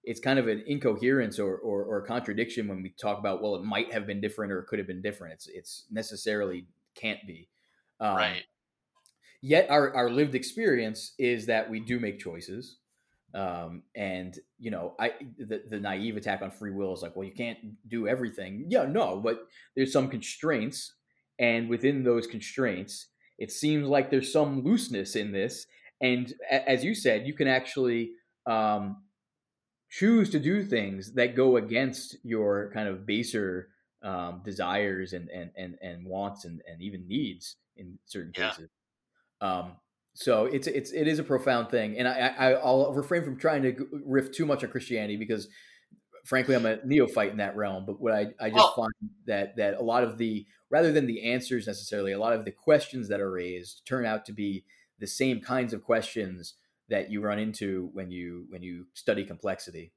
[0.03, 3.63] it's kind of an incoherence or, or, or contradiction when we talk about well, it
[3.63, 5.33] might have been different or it could have been different.
[5.33, 7.49] It's it's necessarily can't be.
[7.99, 8.43] Um, right.
[9.41, 12.77] Yet our our lived experience is that we do make choices.
[13.33, 17.27] Um, and you know, I the, the naive attack on free will is like, well,
[17.27, 18.65] you can't do everything.
[18.67, 20.93] Yeah, no, but there's some constraints,
[21.39, 25.65] and within those constraints, it seems like there's some looseness in this.
[26.01, 28.11] And as you said, you can actually
[28.47, 28.97] um,
[29.91, 33.67] choose to do things that go against your kind of baser
[34.01, 38.49] um, desires and, and, and, and wants and, and even needs in certain yeah.
[38.49, 38.69] cases.
[39.41, 39.73] Um,
[40.13, 43.63] so it's it's it is a profound thing, and I, I I'll refrain from trying
[43.63, 45.47] to riff too much on Christianity because,
[46.25, 47.85] frankly, I'm a neophyte in that realm.
[47.85, 51.05] But what I I just well, find that that a lot of the rather than
[51.05, 54.65] the answers necessarily, a lot of the questions that are raised turn out to be
[54.99, 56.55] the same kinds of questions
[56.91, 59.93] that you run into when you when you study complexity.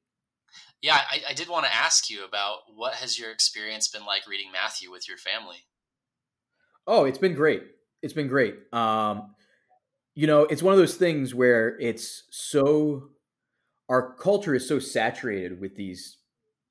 [0.80, 4.26] Yeah, I, I did want to ask you about what has your experience been like
[4.28, 5.66] reading Matthew with your family?
[6.86, 7.62] Oh, it's been great.
[8.02, 8.54] It's been great.
[8.72, 9.34] Um,
[10.14, 13.08] you know, it's one of those things where it's so
[13.88, 16.18] our culture is so saturated with these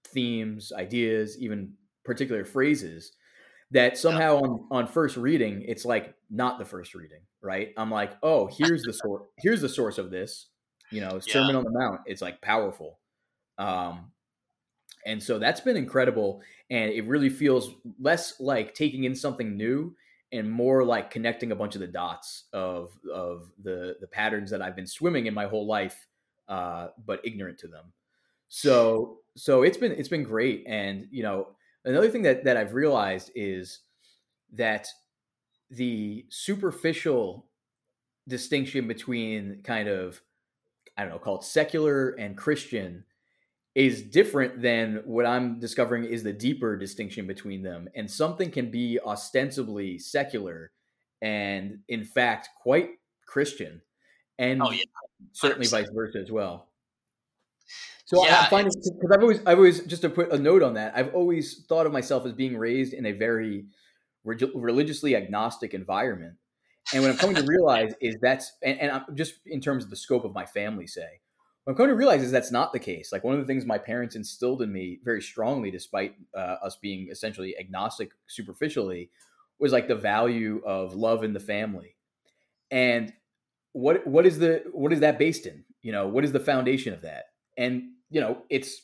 [0.08, 1.74] themes, ideas, even
[2.06, 3.12] particular phrases
[3.72, 7.74] that somehow on, on first reading it's like not the first reading right?
[7.78, 10.48] I'm like oh here's the source here's the source of this
[10.92, 11.58] you know sermon yeah.
[11.58, 13.00] on the mount it's like powerful.
[13.58, 14.12] Um
[15.06, 19.96] and so that's been incredible and it really feels less like taking in something new
[20.32, 24.62] and more like connecting a bunch of the dots of of the the patterns that
[24.62, 26.08] i've been swimming in my whole life
[26.48, 27.94] uh but ignorant to them.
[28.50, 31.48] So so it's been it's been great and you know
[31.86, 33.80] Another thing that, that I've realized is
[34.54, 34.88] that
[35.70, 37.48] the superficial
[38.28, 40.22] distinction between kind of,
[40.98, 43.04] I don't know, called secular and Christian
[43.76, 47.90] is different than what I'm discovering is the deeper distinction between them.
[47.96, 50.72] And something can be ostensibly secular
[51.22, 52.90] and, in fact, quite
[53.26, 53.82] Christian,
[54.38, 54.84] and oh, yeah.
[55.32, 56.68] certainly vice versa as well.
[58.06, 60.62] So yeah, I find it because I've always, I've always just to put a note
[60.62, 60.94] on that.
[60.96, 63.66] I've always thought of myself as being raised in a very
[64.26, 66.36] religiously agnostic environment,
[66.94, 69.90] and what I'm coming to realize is that's, and, and I'm just in terms of
[69.90, 71.22] the scope of my family, say,
[71.64, 73.12] what I'm coming to realize is that's not the case.
[73.12, 76.78] Like one of the things my parents instilled in me very strongly, despite uh, us
[76.82, 79.10] being essentially agnostic superficially,
[79.60, 81.96] was like the value of love in the family,
[82.70, 83.14] and
[83.72, 85.64] what what is the what is that based in?
[85.82, 87.26] You know, what is the foundation of that?
[87.58, 88.82] And you know it's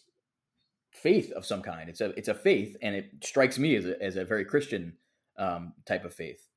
[0.91, 1.89] faith of some kind.
[1.89, 4.93] It's a it's a faith, and it strikes me as a as a very Christian
[5.37, 6.47] um, type of faith.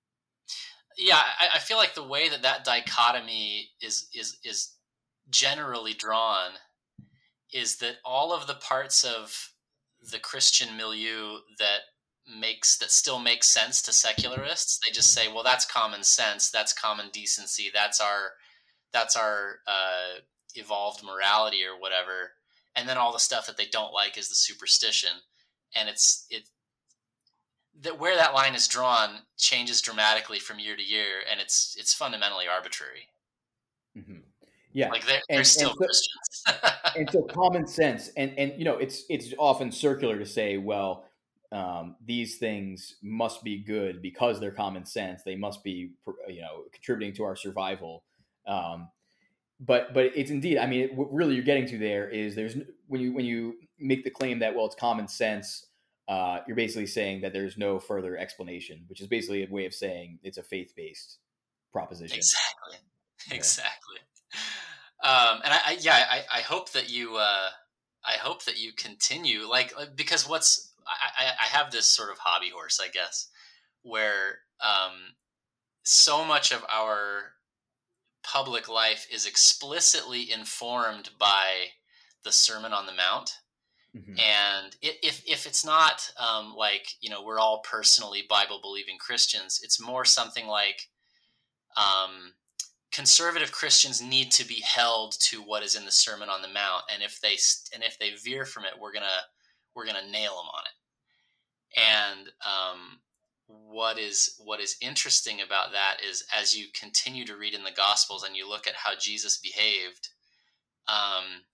[0.98, 4.74] Yeah, I, I feel like the way that that dichotomy is is is
[5.30, 6.52] generally drawn
[7.52, 9.52] is that all of the parts of
[10.10, 11.80] the Christian milieu that
[12.38, 16.72] makes that still makes sense to secularists they just say well that's common sense that's
[16.72, 18.30] common decency that's our
[18.92, 20.20] that's our uh,
[20.54, 22.32] evolved morality or whatever
[22.76, 25.10] and then all the stuff that they don't like is the superstition.
[25.74, 26.48] And it's it
[27.80, 31.94] that where that line is drawn changes dramatically from year to year and it's it's
[31.94, 33.08] fundamentally arbitrary.
[33.96, 34.20] Mm-hmm.
[34.72, 34.90] yeah.
[34.90, 36.82] Like they're, they're still and so, christians.
[36.96, 41.06] and so common sense and and you know it's it's often circular to say well
[41.50, 45.22] um, these things must be good because they're common sense.
[45.22, 45.90] They must be
[46.26, 48.04] you know contributing to our survival.
[48.46, 48.88] Um,
[49.64, 50.58] but but it's indeed.
[50.58, 52.56] I mean, what really you're getting to there is there's
[52.88, 55.66] when you when you make the claim that well it's common sense.
[56.08, 59.72] Uh, you're basically saying that there's no further explanation, which is basically a way of
[59.72, 61.18] saying it's a faith based
[61.72, 62.18] proposition.
[62.18, 62.76] Exactly.
[63.28, 63.36] Yeah.
[63.36, 63.96] Exactly.
[65.02, 67.48] Um, and I, I yeah, I, I hope that you, uh,
[68.04, 72.18] I hope that you continue like, uh, because what's, I, I have this sort of
[72.18, 73.28] hobby horse, I guess,
[73.82, 75.14] where, um,
[75.84, 77.32] so much of our
[78.22, 81.66] public life is explicitly informed by
[82.24, 83.30] the Sermon on the Mount.
[83.96, 84.18] Mm-hmm.
[84.18, 89.60] And if, if it's not um, like, you know, we're all personally Bible believing Christians,
[89.62, 90.88] it's more something like,
[91.76, 92.32] um,
[92.92, 96.84] conservative Christians need to be held to what is in the Sermon on the Mount,
[96.92, 97.36] and if they
[97.74, 99.06] and if they veer from it, we're gonna
[99.74, 100.76] we're gonna nail them on it.
[101.80, 103.00] And um,
[103.70, 107.70] what is what is interesting about that is as you continue to read in the
[107.70, 110.08] Gospels and you look at how Jesus behaved,
[110.88, 111.44] um,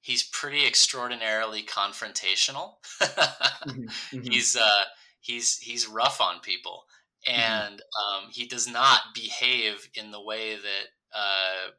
[0.00, 2.74] he's pretty extraordinarily confrontational.
[3.02, 4.20] mm-hmm, mm-hmm.
[4.22, 4.84] He's uh,
[5.20, 6.84] he's he's rough on people.
[7.26, 7.40] Mm-hmm.
[7.40, 11.70] and um, he does not behave in the way that uh,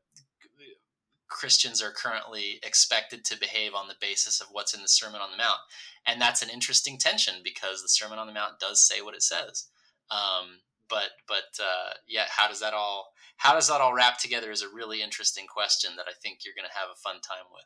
[1.30, 5.32] Christians are currently expected to behave on the basis of what's in the Sermon on
[5.32, 5.60] the Mount.
[6.06, 9.24] And that's an interesting tension because the Sermon on the Mount does say what it
[9.24, 9.68] says.
[10.12, 14.52] Um, but but uh, yeah, how does that all how does that all wrap together
[14.52, 17.46] is a really interesting question that I think you're going to have a fun time
[17.54, 17.66] with.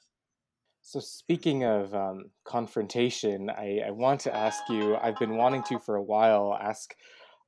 [0.82, 4.98] So speaking of um, confrontation, I, I want to ask you.
[4.98, 6.94] I've been wanting to for a while ask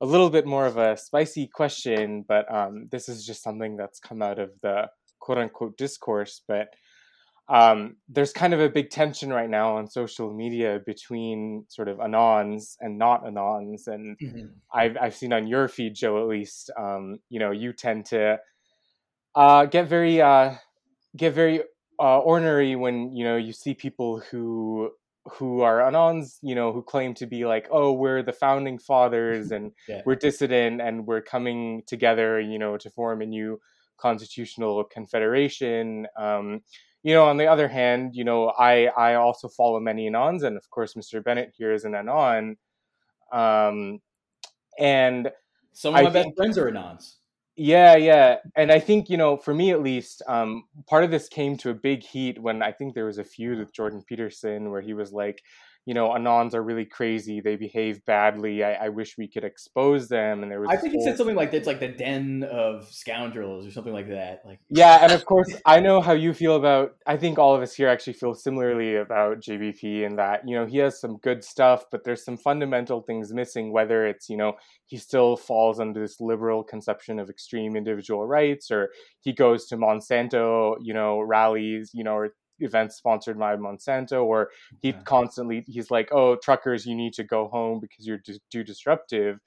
[0.00, 4.00] a little bit more of a spicy question, but um, this is just something that's
[4.00, 4.88] come out of the
[5.26, 6.40] quote unquote discourse.
[6.46, 6.68] But
[7.48, 11.98] um, there's kind of a big tension right now on social media between sort of
[11.98, 14.46] anons and not anons, and mm-hmm.
[14.72, 18.38] I've I've seen on your feed, Joe, at least, um, you know, you tend to
[19.34, 20.54] uh, get very uh,
[21.16, 21.62] get very
[22.00, 24.90] uh, ornery when you know you see people who
[25.38, 29.50] who are anons, you know, who claim to be like, oh, we're the founding fathers
[29.56, 30.02] and yeah.
[30.06, 33.60] we're dissident and we're coming together, you know, to form a new
[33.98, 36.06] constitutional confederation.
[36.16, 36.62] Um,
[37.02, 40.56] you know, on the other hand, you know, I I also follow many anons, and
[40.56, 41.22] of course, Mr.
[41.22, 42.56] Bennett here is an anon.
[43.32, 44.00] Um,
[44.78, 45.30] and
[45.72, 47.14] some of my best friends are anons.
[47.58, 51.28] Yeah, yeah, and I think you know, for me at least, um, part of this
[51.28, 54.70] came to a big heat when I think there was a feud with Jordan Peterson
[54.70, 55.40] where he was like,
[55.86, 57.40] you know, Anons are really crazy.
[57.40, 58.64] They behave badly.
[58.64, 60.42] I, I wish we could expose them.
[60.42, 60.68] And there was.
[60.68, 64.08] I think he said something like it's like the den of scoundrels or something like
[64.08, 64.42] that.
[64.44, 64.58] Like.
[64.68, 66.96] Yeah, and of course, I know how you feel about.
[67.06, 70.66] I think all of us here actually feel similarly about JBP in that you know
[70.66, 73.72] he has some good stuff, but there's some fundamental things missing.
[73.72, 74.54] Whether it's you know
[74.86, 79.76] he still falls under this liberal conception of extreme individual rights, or he goes to
[79.76, 84.50] Monsanto, you know, rallies, you know, or events sponsored by Monsanto, or
[84.80, 85.00] he yeah.
[85.04, 89.40] constantly he's like, "Oh, truckers, you need to go home because you're just too disruptive."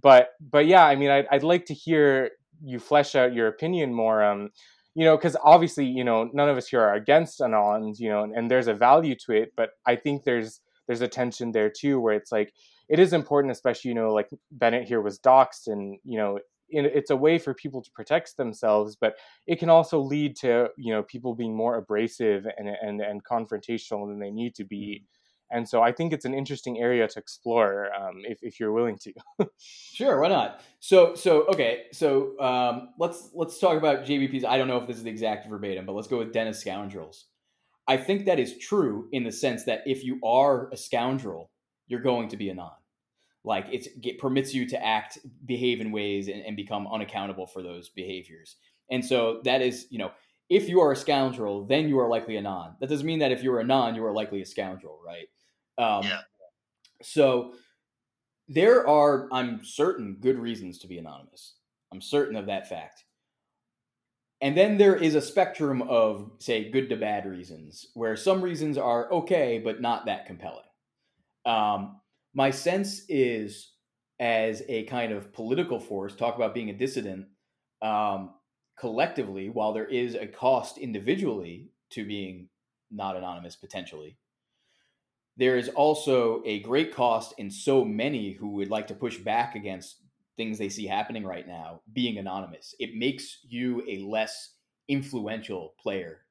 [0.00, 2.30] But but yeah, I mean, I'd, I'd like to hear
[2.64, 4.22] you flesh out your opinion more.
[4.22, 4.50] Um,
[4.94, 8.22] you know, because obviously, you know, none of us here are against anons, you know,
[8.22, 9.52] and, and there's a value to it.
[9.54, 12.54] But I think there's there's a tension there too, where it's like
[12.88, 16.38] it is important, especially you know, like Bennett here was doxxed, and you know,
[16.68, 19.14] it's a way for people to protect themselves, but
[19.46, 24.08] it can also lead to you know people being more abrasive and and, and confrontational
[24.08, 25.02] than they need to be.
[25.02, 25.04] Mm-hmm.
[25.48, 28.98] And so I think it's an interesting area to explore um, if, if you're willing
[29.02, 29.12] to.
[29.60, 30.60] sure, why not?
[30.80, 34.44] So so okay, so um, let's let's talk about JBP's.
[34.44, 37.26] I don't know if this is the exact verbatim, but let's go with Dennis Scoundrels.
[37.88, 41.50] I think that is true in the sense that if you are a scoundrel,
[41.86, 42.72] you're going to be a non
[43.46, 47.88] like it permits you to act behave in ways and, and, become unaccountable for those
[47.88, 48.56] behaviors.
[48.90, 50.10] And so that is you know
[50.50, 52.74] if you are a scoundrel then you are likely a non.
[52.80, 55.28] That doesn't mean that if you're a non you are likely a scoundrel right?
[55.78, 56.20] Um, yeah.
[57.02, 57.52] so
[58.48, 61.54] there are i'm certain good reasons to be anonymous.
[61.92, 63.04] I'm certain of that fact.
[64.40, 68.76] And then there is a spectrum of say good to bad reasons where some reasons
[68.76, 70.64] are okay but not that compelling.
[71.44, 72.00] Um,
[72.36, 73.72] my sense is
[74.20, 77.26] as a kind of political force talk about being a dissident
[77.82, 78.34] um,
[78.78, 82.48] collectively while there is a cost individually to being
[82.90, 84.16] not anonymous potentially
[85.36, 89.54] there is also a great cost in so many who would like to push back
[89.54, 90.02] against
[90.36, 92.74] things they see happening right now being anonymous.
[92.78, 94.54] It makes you a less
[94.88, 96.22] influential player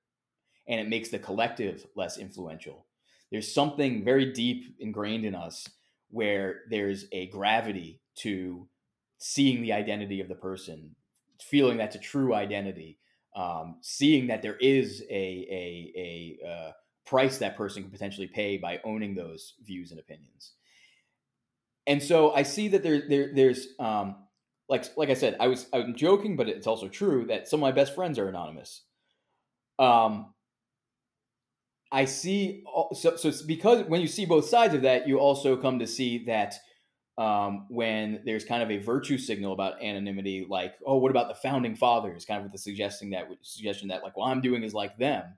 [0.68, 2.88] and it makes the collective less influential.
[3.32, 5.68] There's something very deep ingrained in us
[6.10, 8.68] where there's a gravity to
[9.18, 10.96] seeing the identity of the person,
[11.42, 13.00] feeling that's a true identity,
[13.36, 15.94] um, seeing that there is a a,
[16.44, 16.72] a uh,
[17.06, 20.54] price that person can potentially pay by owning those views and opinions.
[21.88, 24.16] And so I see that there, there there's um,
[24.70, 27.62] like like I said, I was I'm joking, but it's also true that some of
[27.62, 28.84] my best friends are anonymous.
[29.78, 30.34] Um,
[31.92, 32.64] I see
[32.94, 36.26] so so because when you see both sides of that, you also come to see
[36.26, 36.56] that
[37.18, 41.36] um, when there's kind of a virtue signal about anonymity, like oh, what about the
[41.36, 42.26] founding fathers?
[42.26, 45.38] Kind of with the suggesting that suggestion that like what I'm doing is like them,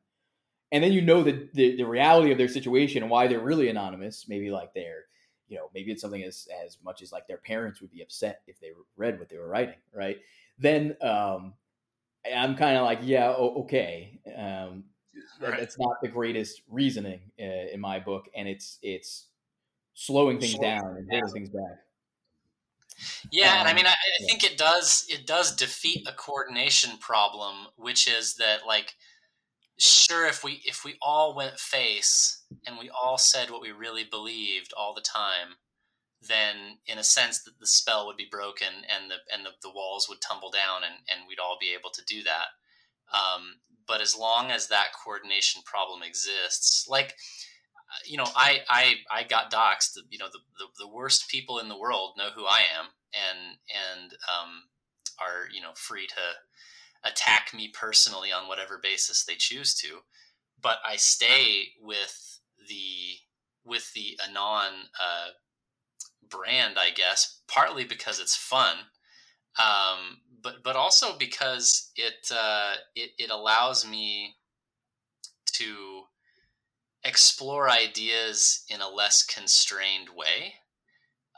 [0.72, 3.70] and then you know the, the the reality of their situation and why they're really
[3.70, 4.26] anonymous.
[4.28, 5.06] Maybe like they're
[5.50, 8.42] you know maybe it's something as as much as like their parents would be upset
[8.48, 10.18] if they read what they were writing, right?
[10.58, 11.54] Then um,
[12.36, 14.20] I'm kind of like yeah, okay.
[14.36, 14.86] Um,
[15.42, 15.60] right.
[15.60, 19.28] That's not the greatest reasoning uh, in my book, and it's it's
[19.94, 21.80] slowing things slowing down and holding things back.
[23.32, 24.26] Yeah, um, and I um, mean, I, I yeah.
[24.28, 28.96] think it does it does defeat a coordination problem, which is that like,
[29.78, 34.04] sure, if we if we all went face and we all said what we really
[34.04, 35.56] believed all the time,
[36.22, 39.74] then in a sense that the spell would be broken and the and the, the
[39.74, 42.48] walls would tumble down and and we'd all be able to do that.
[43.14, 43.58] Um,
[43.88, 47.16] but as long as that coordination problem exists, like
[48.06, 49.98] you know, I I I got doxxed.
[50.10, 53.58] You know, the, the, the worst people in the world know who I am, and
[53.70, 54.64] and um,
[55.20, 60.00] are you know free to attack me personally on whatever basis they choose to.
[60.62, 63.18] But I stay with the
[63.66, 65.30] with the anon uh,
[66.30, 68.78] brand, I guess, partly because it's fun,
[69.60, 74.36] um, but but also because it uh, it it allows me
[75.54, 76.04] to
[77.04, 80.54] explore ideas in a less constrained way.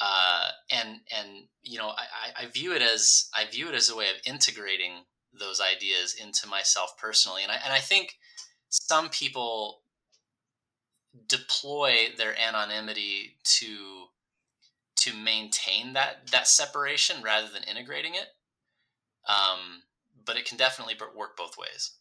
[0.02, 3.96] Uh, and and you know I, I view it as I view it as a
[3.96, 5.04] way of integrating
[5.38, 8.16] those ideas into myself personally, and I and I think
[8.70, 9.82] some people
[11.28, 14.06] deploy their anonymity to
[14.96, 18.28] to maintain that that separation rather than integrating it.
[19.28, 19.84] Um,
[20.26, 21.92] but it can definitely work both ways.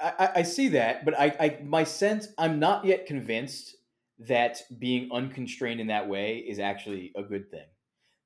[0.00, 3.76] I, I see that, but I, I my sense I'm not yet convinced
[4.20, 7.66] that being unconstrained in that way is actually a good thing.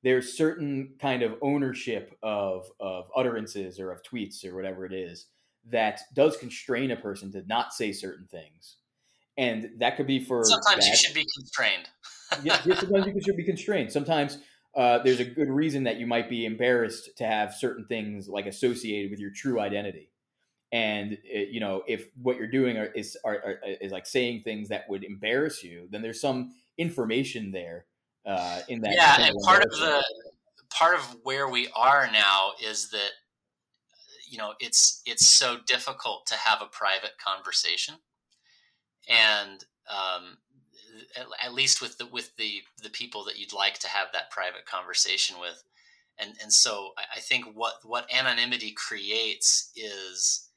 [0.02, 5.26] There's certain kind of ownership of of utterances or of tweets or whatever it is
[5.70, 8.76] that does constrain a person to not say certain things,
[9.36, 11.88] and that could be for sometimes you should be constrained.
[12.42, 13.92] yeah, sometimes you should be constrained.
[13.92, 14.38] Sometimes
[14.76, 18.46] uh, there's a good reason that you might be embarrassed to have certain things like
[18.46, 20.10] associated with your true identity.
[20.72, 24.06] And it, eh, you know if what you're doing are, is are, are, is like
[24.06, 27.86] saying things that would embarrass you then there's some information there
[28.26, 30.02] uh, in that yeah and part of the
[30.70, 33.10] part of where we are now is that
[34.28, 37.94] you know it's it's so difficult to have a private conversation.
[39.08, 40.38] And um,
[41.16, 44.30] at, at least with the with the the people that you'd like to have that
[44.30, 45.62] private conversation with
[46.18, 50.48] and and so I think what what anonymity creates is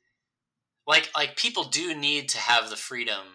[0.88, 3.26] like like people do need to have the freedom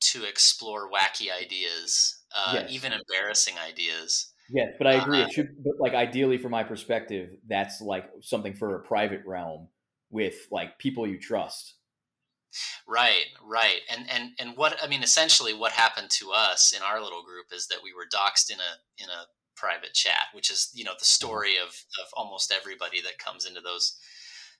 [0.00, 2.70] to explore wacky ideas, uh, yes.
[2.70, 4.32] even embarrassing ideas.
[4.50, 5.22] Yes, but I agree.
[5.22, 9.22] Uh, it should, but like ideally, from my perspective, that's like something for a private
[9.24, 9.68] realm
[10.10, 11.74] with like people you trust.
[12.86, 17.00] Right, right, and and and what I mean, essentially, what happened to us in our
[17.02, 19.26] little group is that we were doxxed in a in a
[19.56, 21.04] private chat, which is you know the mm-hmm.
[21.04, 23.96] story of of almost everybody that comes into those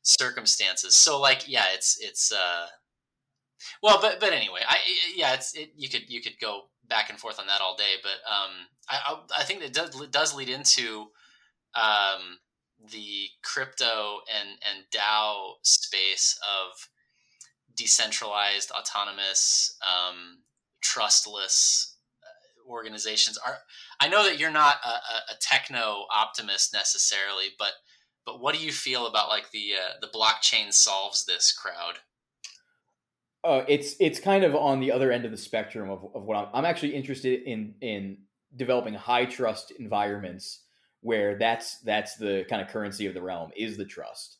[0.02, 0.94] circumstances.
[0.94, 2.66] So like, yeah, it's it's uh,
[3.82, 4.78] well, but but anyway, I
[5.16, 7.94] yeah, it's it, you could you could go back and forth on that all day,
[8.02, 8.50] but um,
[8.88, 11.06] I I, I think it does does lead into
[11.74, 12.38] um
[12.90, 16.88] the crypto and and DAO space of
[17.76, 20.38] decentralized, autonomous, um,
[20.80, 23.38] trustless uh, organizations.
[23.38, 23.58] Are
[24.00, 27.72] I know that you're not a, a techno optimist necessarily, but
[28.26, 31.98] but what do you feel about like the uh, the blockchain solves this crowd?
[33.42, 36.36] Uh, it's it's kind of on the other end of the spectrum of, of what
[36.36, 38.18] I'm, I'm actually interested in in
[38.56, 40.62] developing high trust environments
[41.00, 44.38] where that's that's the kind of currency of the realm is the trust.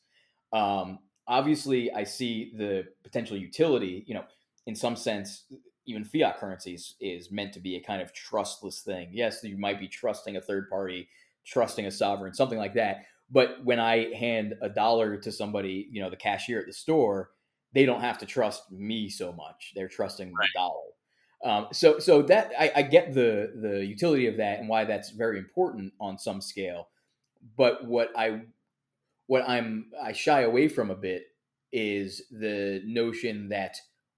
[0.51, 4.03] Um, obviously, I see the potential utility.
[4.07, 4.25] You know,
[4.67, 5.45] in some sense,
[5.85, 9.09] even fiat currencies is meant to be a kind of trustless thing.
[9.11, 11.07] Yes, you might be trusting a third party,
[11.45, 13.05] trusting a sovereign, something like that.
[13.29, 17.31] But when I hand a dollar to somebody, you know, the cashier at the store,
[17.73, 19.73] they don't have to trust me so much.
[19.75, 20.47] They're trusting right.
[20.53, 20.81] the dollar.
[21.43, 25.11] Um, so, so that I, I get the the utility of that and why that's
[25.11, 26.89] very important on some scale.
[27.57, 28.41] But what I
[29.27, 31.23] what I'm I shy away from a bit
[31.71, 33.75] is the notion that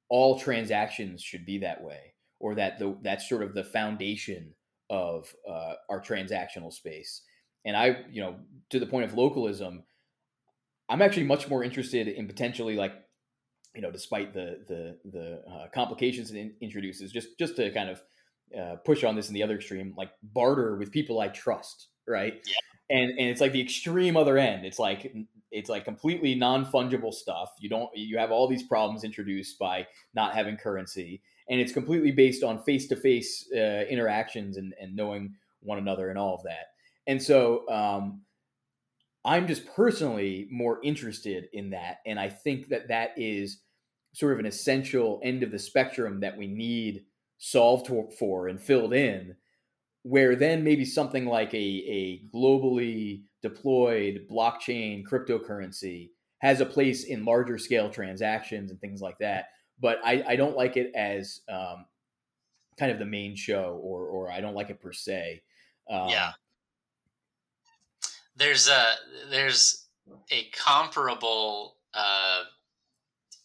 [0.10, 4.54] all transactions should be that way, or that the that's sort of the foundation
[4.90, 7.22] of uh, our transactional space.
[7.66, 8.36] And I, you know,
[8.70, 9.84] to the point of localism,
[10.88, 12.94] I'm actually much more interested in potentially like,
[13.76, 17.90] you know, despite the the the uh, complications it in, introduces, just just to kind
[17.90, 18.02] of
[18.58, 22.36] uh, push on this in the other extreme, like barter with people I trust, right?
[22.90, 24.66] And and it's like the extreme other end.
[24.66, 25.14] It's like
[25.52, 27.50] it's like completely non fungible stuff.
[27.60, 32.12] You don't you have all these problems introduced by not having currency, and it's completely
[32.12, 36.68] based on face to face interactions and and knowing one another and all of that.
[37.08, 38.22] And so um,
[39.26, 43.60] I'm just personally more interested in that, and I think that that is
[44.14, 47.04] sort of an essential end of the spectrum that we need
[47.38, 49.36] solved for and filled in
[50.04, 57.26] where then maybe something like a, a globally deployed blockchain cryptocurrency has a place in
[57.26, 59.50] larger scale transactions and things like that.
[59.80, 61.86] But I, I don't like it as um,
[62.80, 65.42] kind of the main show, or or I don't like it per se.
[65.90, 66.32] Um, yeah.
[68.36, 68.94] There's a
[69.30, 69.88] there's
[70.32, 72.44] a comparable uh,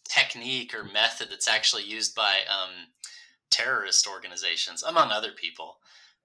[0.09, 2.71] technique or method that's actually used by um,
[3.51, 5.77] terrorist organizations, among other people,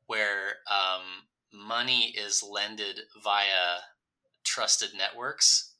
[0.07, 3.79] where um, money is lended via
[4.43, 5.73] trusted networks.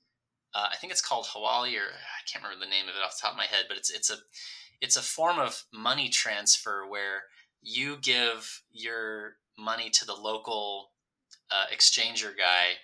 [0.54, 3.18] Uh, I think it's called Hawali, or I can't remember the name of it off
[3.18, 4.18] the top of my head, but it's it's a
[4.80, 7.24] it's a form of money transfer where
[7.62, 10.92] you give your money to the local
[11.52, 12.78] uh, exchanger guy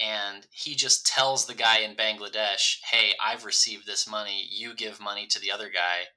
[0.00, 4.48] and he just tells the guy in Bangladesh, "Hey, I've received this money.
[4.50, 6.08] You give money to the other guy,"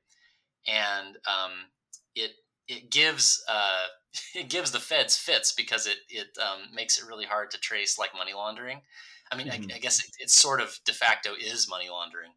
[0.67, 1.71] and um,
[2.15, 2.31] it
[2.71, 3.87] it gives uh,
[4.35, 7.99] it gives the feds fits because it it um, makes it really hard to trace
[7.99, 8.81] like money laundering.
[9.31, 9.71] I mean, mm-hmm.
[9.71, 12.31] I, I, guess it, sort of de facto is money laundering,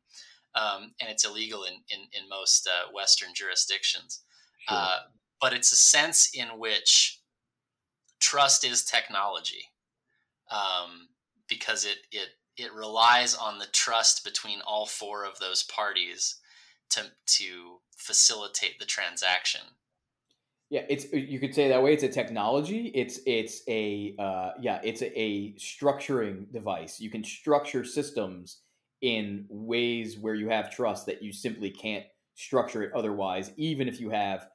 [0.55, 4.23] um, and it's illegal in in, in most uh, Western jurisdictions.
[4.69, 4.79] Sure.
[4.79, 4.99] Uh,
[5.41, 7.21] but it's a sense in which
[8.21, 9.71] trust is technology,
[10.51, 11.09] um,
[11.49, 16.37] because it it it relies on the trust between all four of those parties
[16.91, 19.63] to to facilitate the transaction.
[20.75, 21.93] Yeah, it's you could say that way.
[21.93, 22.91] It's a technology.
[22.97, 26.99] It's it's a uh, yeah, it's a, a structuring device.
[26.99, 28.63] You can structure systems
[29.01, 32.05] in ways where you have trust that you simply can't
[32.35, 34.49] structure it otherwise, even if you have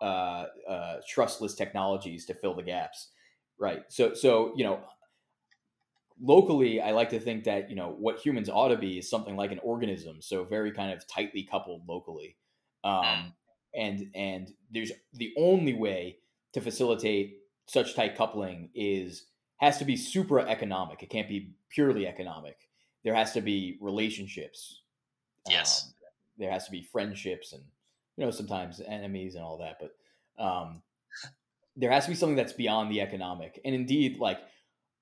[0.00, 3.10] uh, uh, trustless technologies to fill the gaps.
[3.60, 3.82] Right.
[3.90, 4.80] So so you know,
[6.18, 9.36] locally, I like to think that you know what humans ought to be is something
[9.36, 10.22] like an organism.
[10.22, 12.38] So very kind of tightly coupled locally.
[12.82, 13.32] Um, mm
[13.76, 16.18] and and there's the only way
[16.52, 19.26] to facilitate such tight coupling is
[19.58, 21.02] has to be super economic.
[21.02, 22.68] It can't be purely economic.
[23.04, 24.82] There has to be relationships.
[25.48, 25.84] Yes.
[25.84, 25.92] Um,
[26.38, 27.62] there has to be friendships and
[28.16, 30.82] you know sometimes enemies and all that, but um,
[31.76, 33.60] there has to be something that's beyond the economic.
[33.64, 34.40] And indeed, like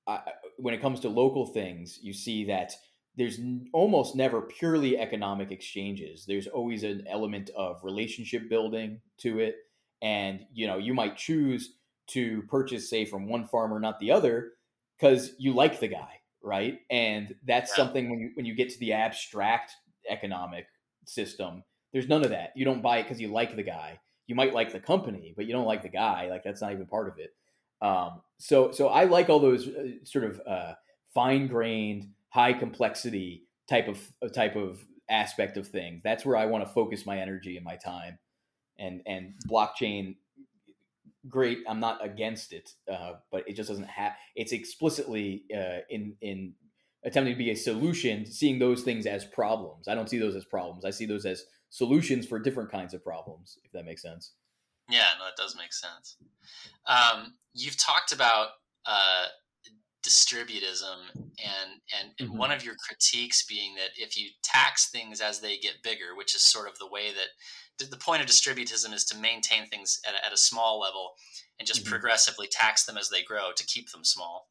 [0.06, 0.20] I,
[0.56, 2.74] when it comes to local things, you see that
[3.16, 3.38] there's
[3.72, 6.24] almost never purely economic exchanges.
[6.26, 9.56] There's always an element of relationship building to it.
[10.02, 11.74] And, you know, you might choose
[12.08, 14.52] to purchase, say, from one farmer, not the other,
[14.98, 16.80] because you like the guy, right?
[16.90, 17.76] And that's yeah.
[17.76, 19.72] something when you, when you get to the abstract
[20.10, 20.66] economic
[21.06, 21.62] system,
[21.92, 22.52] there's none of that.
[22.56, 24.00] You don't buy it because you like the guy.
[24.26, 26.28] You might like the company, but you don't like the guy.
[26.28, 27.34] Like that's not even part of it.
[27.80, 30.72] Um, so, so I like all those uh, sort of uh,
[31.12, 34.00] fine grained high complexity type of
[34.34, 36.00] type of aspect of things.
[36.02, 38.18] That's where I want to focus my energy and my time.
[38.76, 40.16] And and blockchain,
[41.28, 41.58] great.
[41.68, 44.12] I'm not against it, uh, but it just doesn't have.
[44.34, 46.54] It's explicitly uh, in in
[47.04, 49.86] attempting to be a solution, seeing those things as problems.
[49.86, 50.84] I don't see those as problems.
[50.84, 53.58] I see those as solutions for different kinds of problems.
[53.64, 54.32] If that makes sense.
[54.90, 56.16] Yeah, no, it does make sense.
[56.86, 58.48] Um, you've talked about
[58.84, 59.26] uh,
[60.04, 62.38] distributism and and, and mm-hmm.
[62.38, 66.34] one of your critiques being that if you tax things as they get bigger which
[66.34, 70.14] is sort of the way that the point of distributism is to maintain things at
[70.14, 71.14] a, at a small level
[71.58, 71.90] and just mm-hmm.
[71.90, 74.48] progressively tax them as they grow to keep them small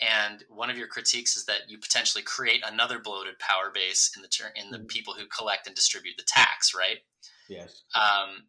[0.00, 4.22] and one of your critiques is that you potentially create another bloated power base in
[4.22, 4.86] the ter- in the mm-hmm.
[4.86, 6.98] people who collect and distribute the tax right
[7.48, 8.44] yes um,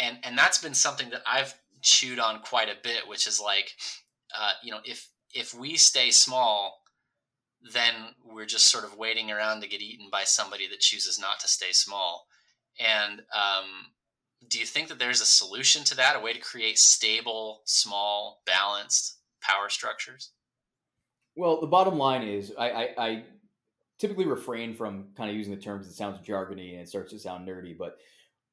[0.00, 3.72] and and that's been something that I've chewed on quite a bit which is like
[4.38, 6.82] uh, you know if if we stay small,
[7.72, 11.40] then we're just sort of waiting around to get eaten by somebody that chooses not
[11.40, 12.26] to stay small.
[12.80, 13.92] And um,
[14.48, 18.42] do you think that there's a solution to that, a way to create stable, small,
[18.46, 20.30] balanced power structures?
[21.36, 23.24] Well, the bottom line is, I, I, I
[23.98, 27.18] typically refrain from kind of using the terms it sounds jargony and it starts to
[27.18, 27.98] sound nerdy, but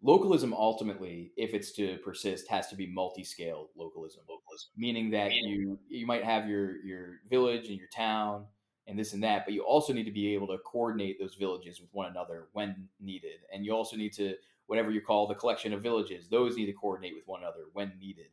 [0.01, 4.21] localism ultimately, if it's to persist, has to be multi-scale localism.
[4.29, 8.45] Localism, meaning that you you might have your your village and your town
[8.87, 11.79] and this and that, but you also need to be able to coordinate those villages
[11.79, 14.35] with one another when needed, and you also need to
[14.67, 17.91] whatever you call the collection of villages; those need to coordinate with one another when
[17.99, 18.27] needed,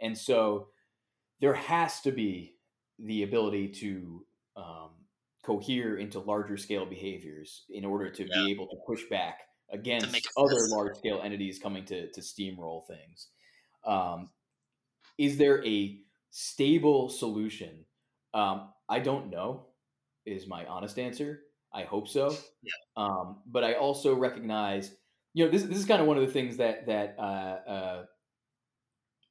[0.00, 0.68] and so
[1.40, 2.54] there has to be
[2.98, 4.24] the ability to
[4.56, 4.90] um,
[5.42, 8.44] cohere into larger scale behaviors in order to yeah.
[8.44, 9.40] be able to push back
[9.72, 13.28] against other large scale entities coming to, to steamroll things.
[13.84, 14.30] Um,
[15.18, 15.98] is there a
[16.30, 17.84] stable solution?
[18.34, 19.66] Um, I don't know,
[20.24, 21.40] is my honest answer.
[21.72, 22.36] I hope so.
[22.62, 22.72] Yeah.
[22.96, 24.94] Um, but I also recognize,
[25.34, 28.04] you know, this, this is kind of one of the things that, that, uh, uh,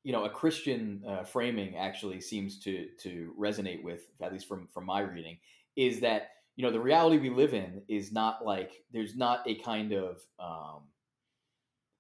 [0.04, 4.68] you know, a Christian uh, framing actually seems to, to resonate with, at least from,
[4.68, 5.38] from my reading,
[5.76, 9.56] is that you know the reality we live in is not like there's not a
[9.56, 10.84] kind of um,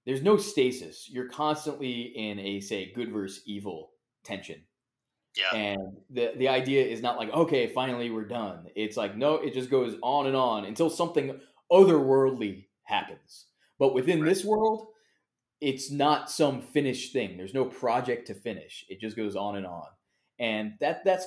[0.05, 1.09] there's no stasis.
[1.09, 3.91] You're constantly in a say good versus evil
[4.23, 4.63] tension.
[5.35, 5.57] Yeah.
[5.57, 8.67] And the the idea is not like okay finally we're done.
[8.75, 11.39] It's like no it just goes on and on until something
[11.71, 13.45] otherworldly happens.
[13.77, 14.29] But within right.
[14.29, 14.87] this world
[15.61, 17.37] it's not some finished thing.
[17.37, 18.85] There's no project to finish.
[18.89, 19.87] It just goes on and on.
[20.37, 21.25] And that that's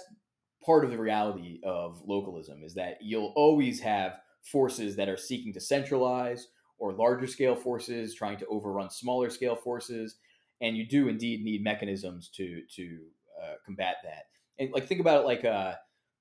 [0.64, 5.52] part of the reality of localism is that you'll always have forces that are seeking
[5.52, 6.48] to centralize
[6.78, 10.16] or larger scale forces trying to overrun smaller scale forces
[10.60, 12.98] and you do indeed need mechanisms to to
[13.42, 14.24] uh, combat that.
[14.58, 15.74] And like think about it like a uh,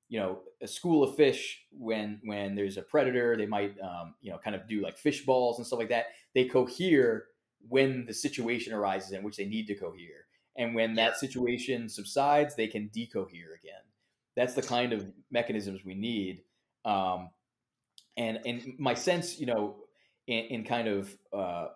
[0.09, 4.31] you know a school of fish when when there's a predator they might um, you
[4.31, 6.05] know kind of do like fish balls and stuff like that.
[6.33, 7.25] They cohere
[7.67, 10.25] when the situation arises in which they need to cohere.
[10.55, 13.86] And when that situation subsides they can decohere again
[14.38, 16.43] that's the kind of mechanisms we need.
[16.85, 17.31] Um,
[18.15, 19.75] and and my sense, you know,
[20.27, 21.67] in, in kind of uh,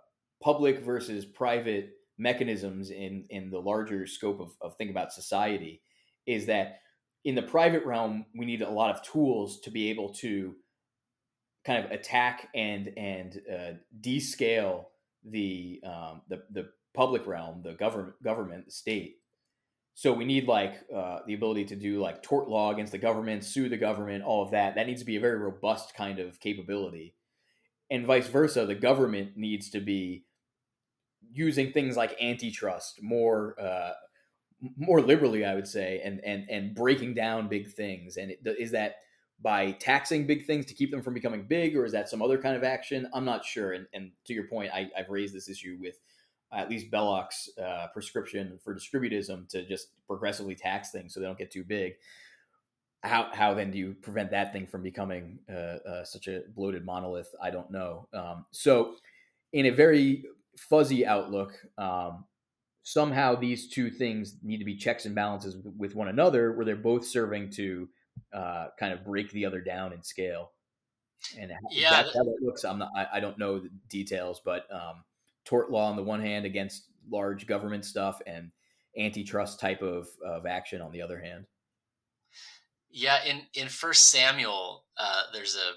[0.41, 5.82] public versus private mechanisms in in the larger scope of, of thinking about society
[6.28, 6.80] is that
[7.26, 10.55] in the private realm we need a lot of tools to be able to
[11.66, 14.86] kind of attack and and uh, descale
[15.26, 19.18] the um, the the public realm, the government government, state,
[20.02, 23.43] so we need like uh, the ability to do like tort law against the government,
[23.43, 24.74] sue the government, all of that.
[24.74, 27.14] That needs to be a very robust kind of capability,
[27.91, 28.66] and vice versa.
[28.66, 30.26] The government needs to be
[31.32, 33.91] using things like antitrust more uh,
[34.76, 38.18] more liberally, I would say, and and and breaking down big things.
[38.18, 38.95] And it, is that
[39.39, 42.39] by taxing big things to keep them from becoming big, or is that some other
[42.39, 43.08] kind of action?
[43.14, 43.74] I'm not sure.
[43.74, 45.99] And, and to your point, I, I've raised this issue with
[46.54, 51.38] at least Belloc's uh, prescription for distributism to just progressively tax things so they don't
[51.38, 51.93] get too big.
[53.04, 56.86] How, how then do you prevent that thing from becoming uh, uh, such a bloated
[56.86, 57.34] monolith?
[57.41, 58.08] I don't know.
[58.14, 58.95] Um, so,
[59.54, 60.26] in a very
[60.56, 62.26] fuzzy outlook, um,
[62.84, 66.76] somehow these two things need to be checks and balances with one another, where they're
[66.76, 67.89] both serving to
[68.34, 70.52] uh, kind of break the other down in scale.
[71.39, 75.04] And yeah, that, that looks, I'm not, I, I, don't know the details, but um,
[75.46, 78.52] tort law on the one hand against large government stuff and
[78.98, 81.46] antitrust type of, of action on the other hand.
[82.89, 85.74] Yeah, in in First Samuel, uh, there's a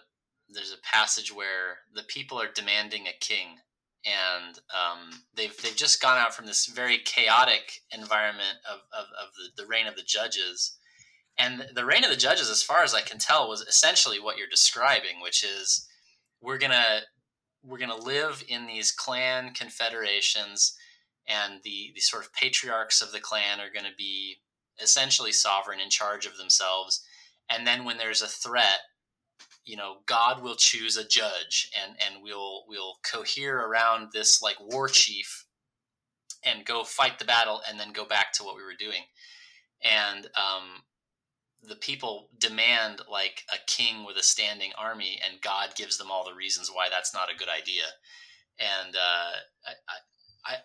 [0.52, 3.58] there's a passage where the people are demanding a king,
[4.04, 9.28] and um, they've they've just gone out from this very chaotic environment of of, of
[9.36, 10.76] the, the reign of the judges,
[11.38, 14.36] and the reign of the judges, as far as I can tell, was essentially what
[14.36, 15.88] you're describing, which is
[16.40, 17.02] we're gonna
[17.64, 20.76] we're going to live in these clan confederations
[21.26, 24.36] and the, the sort of patriarchs of the clan are going to be
[24.80, 27.02] essentially sovereign in charge of themselves.
[27.50, 28.80] And then when there's a threat
[29.66, 34.56] you know god will choose a judge and and we'll we'll cohere around this like
[34.60, 35.46] war chief
[36.44, 39.02] and go fight the battle and then go back to what we were doing.
[39.82, 40.82] And um,
[41.68, 46.24] the people demand like a king with a standing army, and God gives them all
[46.24, 47.84] the reasons why that's not a good idea.
[48.58, 49.72] And uh, I,
[50.46, 50.56] I,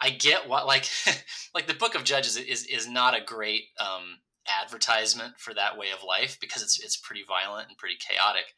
[0.00, 0.88] I get what like
[1.54, 4.18] like the Book of Judges is is not a great um,
[4.62, 8.54] advertisement for that way of life because it's it's pretty violent and pretty chaotic.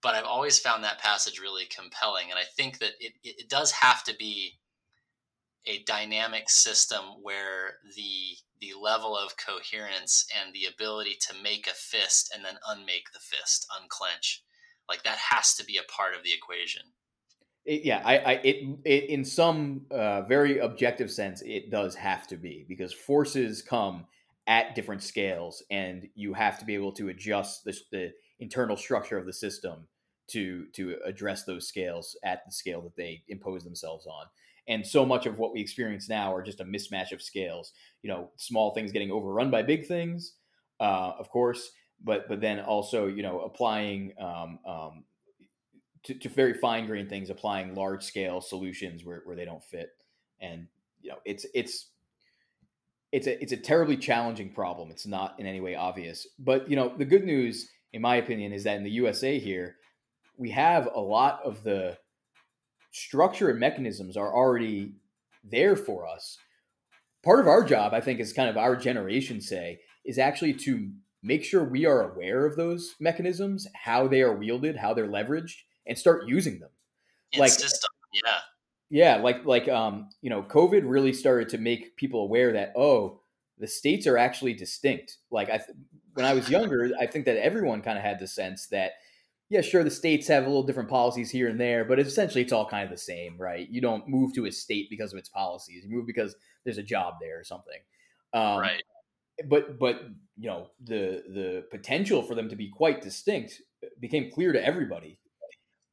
[0.00, 3.72] But I've always found that passage really compelling, and I think that it, it does
[3.72, 4.58] have to be
[5.68, 11.74] a dynamic system where the the level of coherence and the ability to make a
[11.74, 14.42] fist and then unmake the fist, unclench,
[14.88, 16.82] like that has to be a part of the equation.
[17.64, 22.26] It, yeah, I, I it, it, in some uh, very objective sense, it does have
[22.28, 24.06] to be because forces come
[24.48, 29.18] at different scales, and you have to be able to adjust the, the internal structure
[29.18, 29.86] of the system
[30.28, 34.26] to to address those scales at the scale that they impose themselves on.
[34.68, 37.72] And so much of what we experience now are just a mismatch of scales.
[38.02, 40.34] You know, small things getting overrun by big things,
[40.78, 41.70] uh, of course,
[42.04, 45.04] but but then also you know applying um, um,
[46.04, 49.90] to, to, very fine grained things, applying large scale solutions where, where they don't fit.
[50.40, 50.68] And
[51.00, 51.88] you know, it's it's
[53.10, 54.90] it's a it's a terribly challenging problem.
[54.90, 56.26] It's not in any way obvious.
[56.38, 59.76] But you know, the good news, in my opinion, is that in the USA here,
[60.36, 61.96] we have a lot of the
[62.90, 64.94] structure and mechanisms are already
[65.44, 66.38] there for us.
[67.22, 70.90] Part of our job, I think, is kind of our generation say, is actually to
[71.22, 75.56] make sure we are aware of those mechanisms, how they are wielded, how they're leveraged,
[75.86, 76.70] and start using them.
[77.32, 78.38] In like system, yeah.
[78.90, 83.20] Yeah, like like um, you know, COVID really started to make people aware that oh,
[83.58, 85.18] the states are actually distinct.
[85.30, 85.60] Like I,
[86.14, 88.92] when I was younger, I think that everyone kind of had the sense that
[89.50, 92.52] yeah, sure, the states have a little different policies here and there, but essentially it's
[92.52, 93.68] all kind of the same, right?
[93.70, 96.82] You don't move to a state because of its policies; you move because there's a
[96.82, 97.80] job there or something.
[98.32, 98.82] Um, right.
[99.48, 100.02] But but
[100.36, 103.62] you know the the potential for them to be quite distinct
[104.00, 105.20] became clear to everybody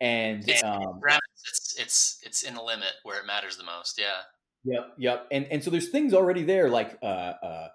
[0.01, 0.99] and um,
[1.47, 3.99] it's it's it's in the limit where it matters the most.
[3.99, 4.21] Yeah.
[4.65, 4.93] Yep.
[4.97, 5.27] Yep.
[5.31, 7.67] And and so there's things already there like uh, uh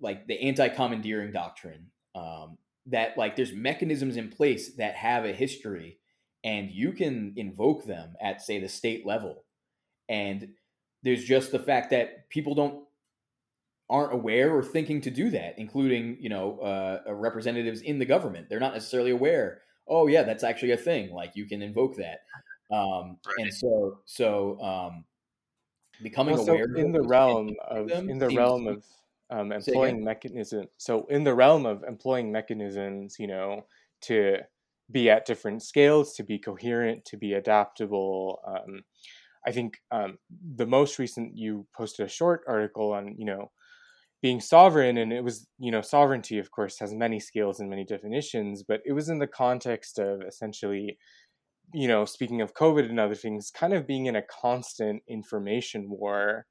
[0.00, 5.98] like the anti-commandeering doctrine um, that like there's mechanisms in place that have a history
[6.44, 9.44] and you can invoke them at say the state level
[10.08, 10.48] and
[11.02, 12.84] there's just the fact that people don't
[13.88, 18.48] aren't aware or thinking to do that including you know uh, representatives in the government
[18.48, 21.12] they're not necessarily aware oh yeah, that's actually a thing.
[21.12, 22.20] Like you can invoke that.
[22.70, 23.46] Um, right.
[23.46, 25.04] And so, so um,
[26.02, 28.84] becoming well, aware in the realm of in the realm of
[29.30, 30.66] um, employing mechanism.
[30.76, 33.66] So in the realm of employing mechanisms, you know,
[34.02, 34.38] to
[34.90, 38.40] be at different scales, to be coherent, to be adaptable.
[38.46, 38.82] Um,
[39.46, 40.18] I think um,
[40.56, 43.50] the most recent you posted a short article on, you know,
[44.22, 47.84] being sovereign and it was you know sovereignty of course has many scales and many
[47.84, 50.98] definitions but it was in the context of essentially
[51.74, 55.88] you know speaking of covid and other things kind of being in a constant information
[55.88, 56.46] war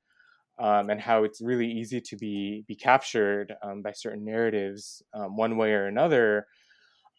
[0.58, 5.36] um, and how it's really easy to be be captured um, by certain narratives um,
[5.36, 6.48] one way or another.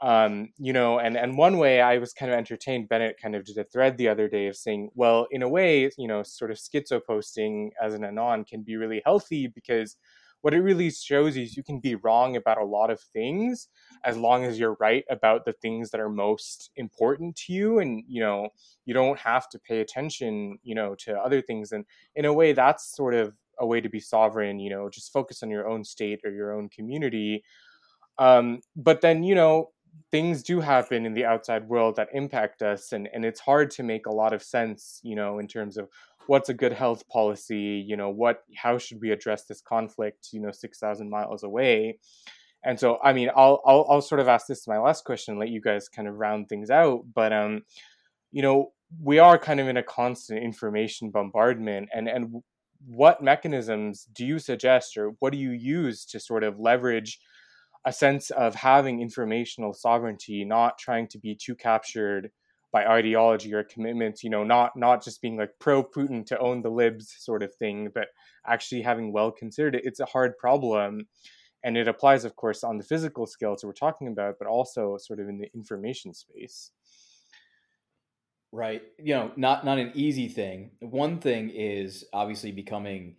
[0.02, 3.46] Um, you know and and one way i was kind of entertained bennett kind of
[3.46, 6.50] did a thread the other day of saying well in a way you know sort
[6.50, 9.96] of schizo posting as an anon can be really healthy because
[10.42, 13.68] what it really shows is you can be wrong about a lot of things
[14.04, 18.04] as long as you're right about the things that are most important to you and
[18.06, 18.48] you know
[18.84, 21.72] you don't have to pay attention you know to other things.
[21.72, 21.84] And
[22.14, 25.42] in a way that's sort of a way to be sovereign you know just focus
[25.42, 27.42] on your own state or your own community.
[28.18, 29.70] Um, but then you know
[30.10, 33.82] things do happen in the outside world that impact us and, and it's hard to
[33.82, 35.88] make a lot of sense you know in terms of
[36.28, 37.84] what's a good health policy?
[37.86, 41.98] You know what how should we address this conflict you know 6000 miles away?
[42.64, 45.50] And so i mean I'll, I'll i'll sort of ask this my last question let
[45.50, 47.62] you guys kind of round things out but um
[48.32, 48.72] you know
[49.02, 52.42] we are kind of in a constant information bombardment and and
[52.86, 57.18] what mechanisms do you suggest or what do you use to sort of leverage
[57.84, 62.30] a sense of having informational sovereignty not trying to be too captured
[62.76, 66.60] by ideology or commitment you know not not just being like pro putin to own
[66.62, 68.08] the libs sort of thing but
[68.46, 71.06] actually having well considered it it's a hard problem.
[71.64, 74.96] And it applies of course on the physical skills that we're talking about but also
[74.98, 76.70] sort of in the information space.
[78.52, 78.82] Right.
[78.98, 80.72] You know not not an easy thing.
[80.80, 83.16] One thing is obviously becoming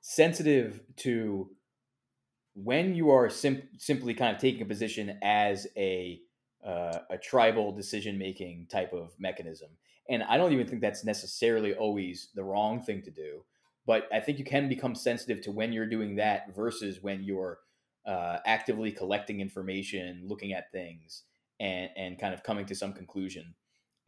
[0.00, 1.50] sensitive to
[2.54, 6.20] when you are sim- simply kind of taking a position as a
[6.66, 9.70] uh, a tribal decision making type of mechanism.
[10.08, 13.44] And I don't even think that's necessarily always the wrong thing to do.
[13.86, 17.60] But I think you can become sensitive to when you're doing that versus when you're
[18.06, 21.24] uh, actively collecting information, looking at things,
[21.58, 23.54] and and kind of coming to some conclusion.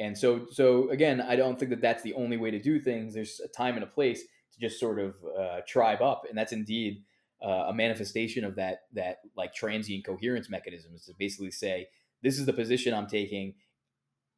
[0.00, 3.14] And so, so again, I don't think that that's the only way to do things.
[3.14, 6.52] There's a time and a place to just sort of uh, tribe up, and that's
[6.52, 7.02] indeed
[7.44, 11.86] uh, a manifestation of that that like transient coherence mechanism is to basically say
[12.22, 13.54] this is the position I'm taking.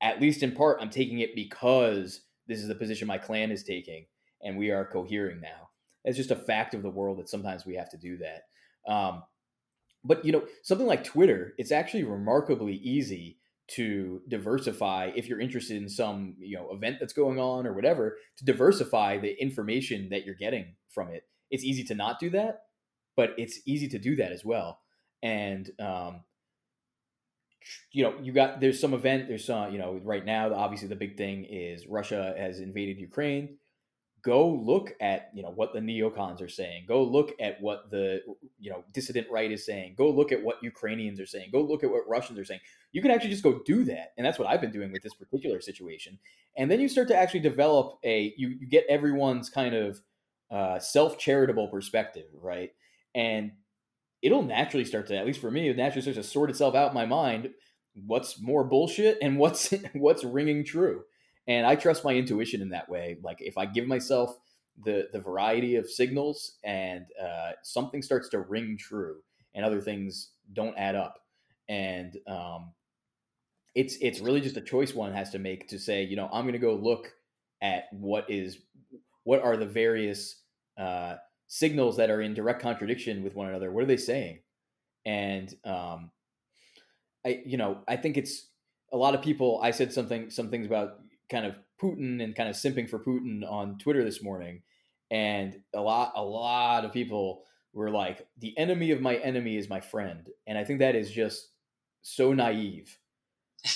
[0.03, 3.63] At least in part, I'm taking it because this is the position my clan is
[3.63, 4.07] taking,
[4.43, 5.71] and we are cohering now.
[6.05, 8.93] It's just a fact of the world that sometimes we have to do that.
[8.93, 9.23] Um,
[10.05, 15.81] but you know, something like Twitter, it's actually remarkably easy to diversify if you're interested
[15.81, 20.25] in some you know event that's going on or whatever to diversify the information that
[20.25, 22.65] you're getting from it it's easy to not do that
[23.17, 24.81] but it's easy to do that as well
[25.23, 26.21] and um,
[27.93, 30.97] you know, you got there's some event, there's some, you know, right now, obviously the
[30.97, 33.57] big thing is Russia has invaded Ukraine.
[34.23, 36.87] Go look at you know what the neocons are saying.
[36.89, 38.23] Go look at what the
[38.59, 39.97] you know dissident right is saying.
[39.99, 41.51] Go look at what Ukrainians are saying.
[41.53, 42.61] Go look at what Russians are saying.
[42.93, 45.13] You can actually just go do that, and that's what I've been doing with this
[45.13, 46.19] particular situation.
[46.57, 50.01] And then you start to actually develop a you you get everyone's kind of
[50.51, 52.71] uh, self charitable perspective, right?
[53.15, 53.53] And
[54.25, 56.89] it'll naturally start to, at least for me, it naturally starts to sort itself out
[56.89, 57.51] in my mind.
[58.07, 61.03] What's more bullshit and what's what's ringing true?
[61.47, 63.19] And I trust my intuition in that way.
[63.23, 64.35] Like if I give myself
[64.83, 69.17] the the variety of signals and uh, something starts to ring true
[69.55, 71.21] and other things don't add up,
[71.69, 72.73] and um,
[73.75, 76.45] it's it's really just a choice one has to make to say, you know, I'm
[76.45, 77.13] going to go look
[77.61, 78.59] at what is
[79.25, 80.41] what are the various
[80.79, 81.17] uh,
[81.55, 83.71] signals that are in direct contradiction with one another.
[83.71, 84.41] What are they saying?
[85.07, 86.11] And um,
[87.25, 88.49] I, you know, I think it's
[88.93, 89.61] a lot of people.
[89.63, 90.99] I said something, some things about
[91.31, 94.63] kind of Putin and kind of simping for Putin on Twitter this morning,
[95.13, 99.69] and a lot, a lot of people were like, "The enemy of my enemy is
[99.69, 101.51] my friend," and I think that is just
[102.03, 102.99] so naive.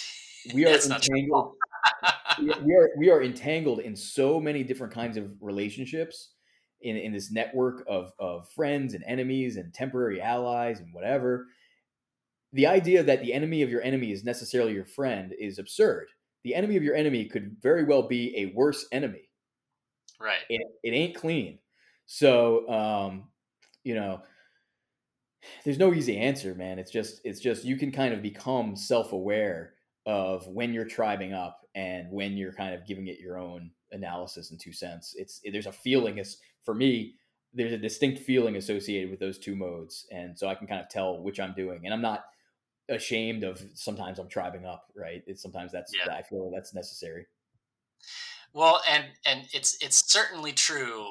[0.55, 1.57] We are entangled.
[2.41, 6.31] we are we are entangled in so many different kinds of relationships
[6.83, 11.47] in, in this network of, of friends and enemies and temporary allies and whatever.
[12.53, 16.09] The idea that the enemy of your enemy is necessarily your friend is absurd.
[16.45, 19.29] The enemy of your enemy could very well be a worse enemy.
[20.21, 20.39] Right.
[20.49, 21.59] It, it ain't clean.
[22.07, 23.29] So, um,
[23.85, 24.23] you know,
[25.65, 26.79] there's no easy answer, man.
[26.79, 29.75] It's just, it's just, you can kind of become self aware
[30.09, 34.51] of when you're tribing up and when you're kind of giving it your own analysis
[34.51, 35.15] and two cents.
[35.17, 37.17] It's there's a feeling as for me,
[37.53, 40.89] there's a distinct feeling associated with those two modes, and so I can kind of
[40.89, 42.25] tell which I'm doing, and I'm not
[42.89, 45.23] ashamed of sometimes I'm tribing up, right?
[45.27, 46.15] It's sometimes that's yeah.
[46.15, 47.27] I feel that's necessary.
[48.55, 51.11] Well, and and it's it's certainly true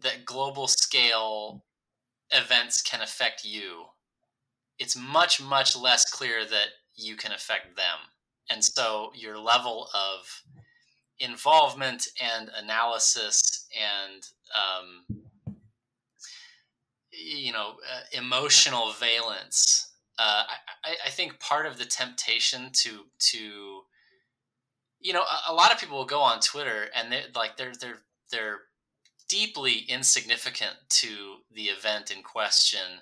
[0.00, 1.64] that global scale
[2.32, 3.84] events can affect you.
[4.80, 6.66] It's much much less clear that
[6.98, 7.98] you can affect them.
[8.50, 10.42] And so your level of
[11.20, 15.18] involvement and analysis and um,
[17.10, 20.44] you know uh, emotional valence uh,
[20.84, 23.80] I, I, think part of the temptation to to
[25.00, 27.72] you know a, a, lot of people will go on twitter and they're like they're
[27.80, 28.58] they're they're
[29.28, 33.00] deeply insignificant to the event in question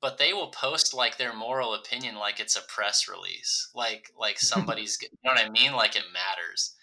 [0.00, 4.38] but they will post like their moral opinion like it's a press release like like
[4.52, 6.74] somebody's you know what i mean like it matters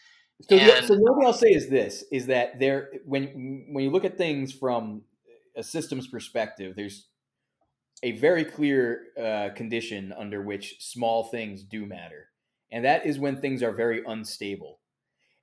[0.41, 4.05] so, and, so what I'll say is this: is that there, when when you look
[4.05, 5.01] at things from
[5.55, 7.07] a systems perspective, there's
[8.03, 12.27] a very clear uh, condition under which small things do matter,
[12.71, 14.79] and that is when things are very unstable.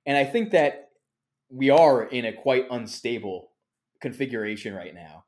[0.05, 0.91] And I think that
[1.49, 3.51] we are in a quite unstable
[3.99, 5.24] configuration right now.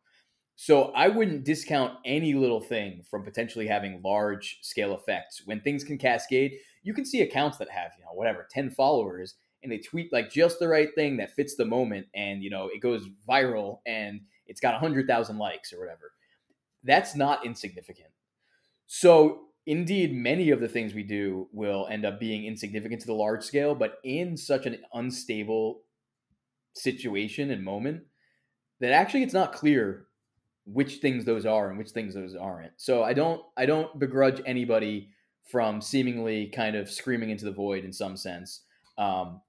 [0.60, 5.44] So I wouldn't discount any little thing from potentially having large scale effects.
[5.46, 9.36] When things can cascade, you can see accounts that have, you know, whatever, 10 followers
[9.62, 12.70] and they tweet like just the right thing that fits the moment and you know
[12.74, 16.12] it goes viral and it's got 100,000 likes or whatever.
[16.84, 18.10] That's not insignificant.
[18.88, 23.14] So indeed many of the things we do will end up being insignificant to the
[23.14, 25.82] large scale but in such an unstable
[26.74, 28.04] situation and moment
[28.80, 30.08] that actually it's not clear
[30.72, 32.74] which things those are and which things those aren't.
[32.78, 35.10] So I don't I don't begrudge anybody
[35.46, 38.62] from seemingly kind of screaming into the void in some sense.
[38.98, 39.42] Um,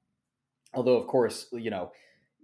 [0.74, 1.90] although, of course, you know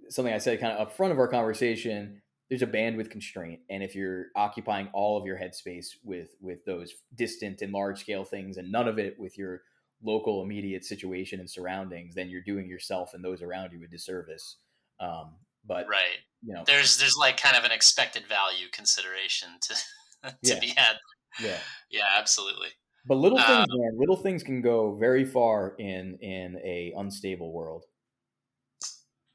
[0.09, 2.21] something I said kind of up front of our conversation.
[2.51, 6.93] There's a bandwidth constraint, and if you're occupying all of your headspace with with those
[7.15, 9.63] distant and large scale things, and none of it with your
[10.03, 14.57] local immediate situation and surroundings, then you're doing yourself and those around you a disservice.
[15.01, 15.37] Um,
[15.67, 19.75] but right, you know, there's there's like kind of an expected value consideration to
[20.25, 20.61] to yeah.
[20.61, 20.97] be had.
[21.41, 21.59] Yeah,
[21.91, 22.69] yeah, absolutely.
[23.07, 27.53] But little things, um, man, little things can go very far in in a unstable
[27.53, 27.85] world.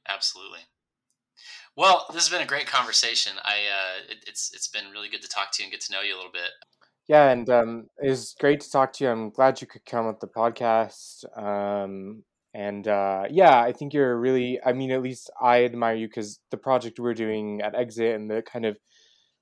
[0.07, 0.59] Absolutely.
[1.75, 3.33] Well, this has been a great conversation.
[3.43, 5.93] I uh, it, it's it's been really good to talk to you and get to
[5.93, 6.49] know you a little bit.
[7.07, 9.09] Yeah, and um, it was great to talk to you.
[9.09, 11.25] I'm glad you could come with the podcast.
[11.37, 12.23] Um,
[12.59, 14.59] and uh, yeah, I think you're really.
[14.65, 18.29] I mean, at least I admire you because the project we're doing at Exit and
[18.29, 18.77] the kind of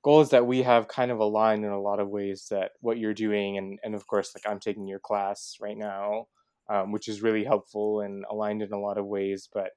[0.03, 3.15] goals that we have kind of aligned in a lot of ways that what you're
[3.15, 6.27] doing and and of course like I'm taking your class right now,
[6.69, 9.71] um, which is really helpful and aligned in a lot of ways, but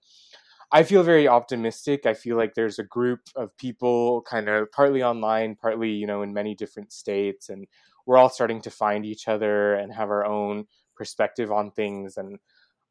[0.70, 2.04] I feel very optimistic.
[2.04, 6.20] I feel like there's a group of people kind of partly online, partly, you know,
[6.22, 7.48] in many different states.
[7.48, 7.66] And
[8.06, 12.38] we're all starting to find each other and have our own perspective on things and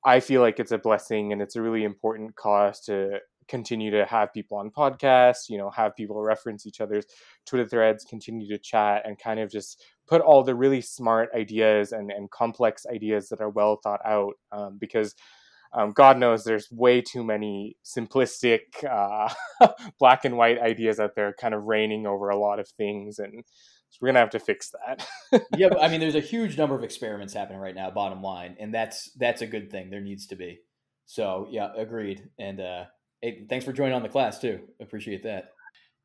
[0.06, 3.20] I feel like it's a blessing and it's a really important cause to
[3.50, 7.06] continue to have people on podcasts, you know, have people reference each other's
[7.46, 11.92] Twitter threads, continue to chat and kind of just put all the really smart ideas
[11.92, 14.34] and, and complex ideas that are well thought out.
[14.52, 15.16] Um, because
[15.74, 18.60] um, God knows there's way too many simplistic,
[18.90, 19.32] uh,
[20.00, 23.20] black and white ideas out there kind of reigning over a lot of things.
[23.20, 23.44] And
[23.90, 25.08] so we're gonna have to fix that.
[25.58, 27.90] yeah, but I mean, there's a huge number of experiments happening right now.
[27.90, 29.90] Bottom line, and that's that's a good thing.
[29.90, 30.60] There needs to be.
[31.06, 32.30] So yeah, agreed.
[32.38, 32.84] And uh,
[33.22, 34.60] hey, thanks for joining on the class too.
[34.80, 35.52] Appreciate that.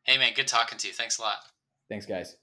[0.05, 0.95] Hey man, good talking to you.
[0.95, 1.37] Thanks a lot.
[1.89, 2.37] Thanks, guys.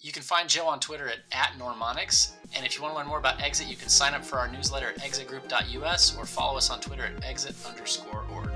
[0.00, 2.32] You can find Joe on Twitter at, at Normonics.
[2.56, 4.46] And if you want to learn more about Exit, you can sign up for our
[4.46, 8.48] newsletter at exitgroup.us or follow us on Twitter at exit underscore org.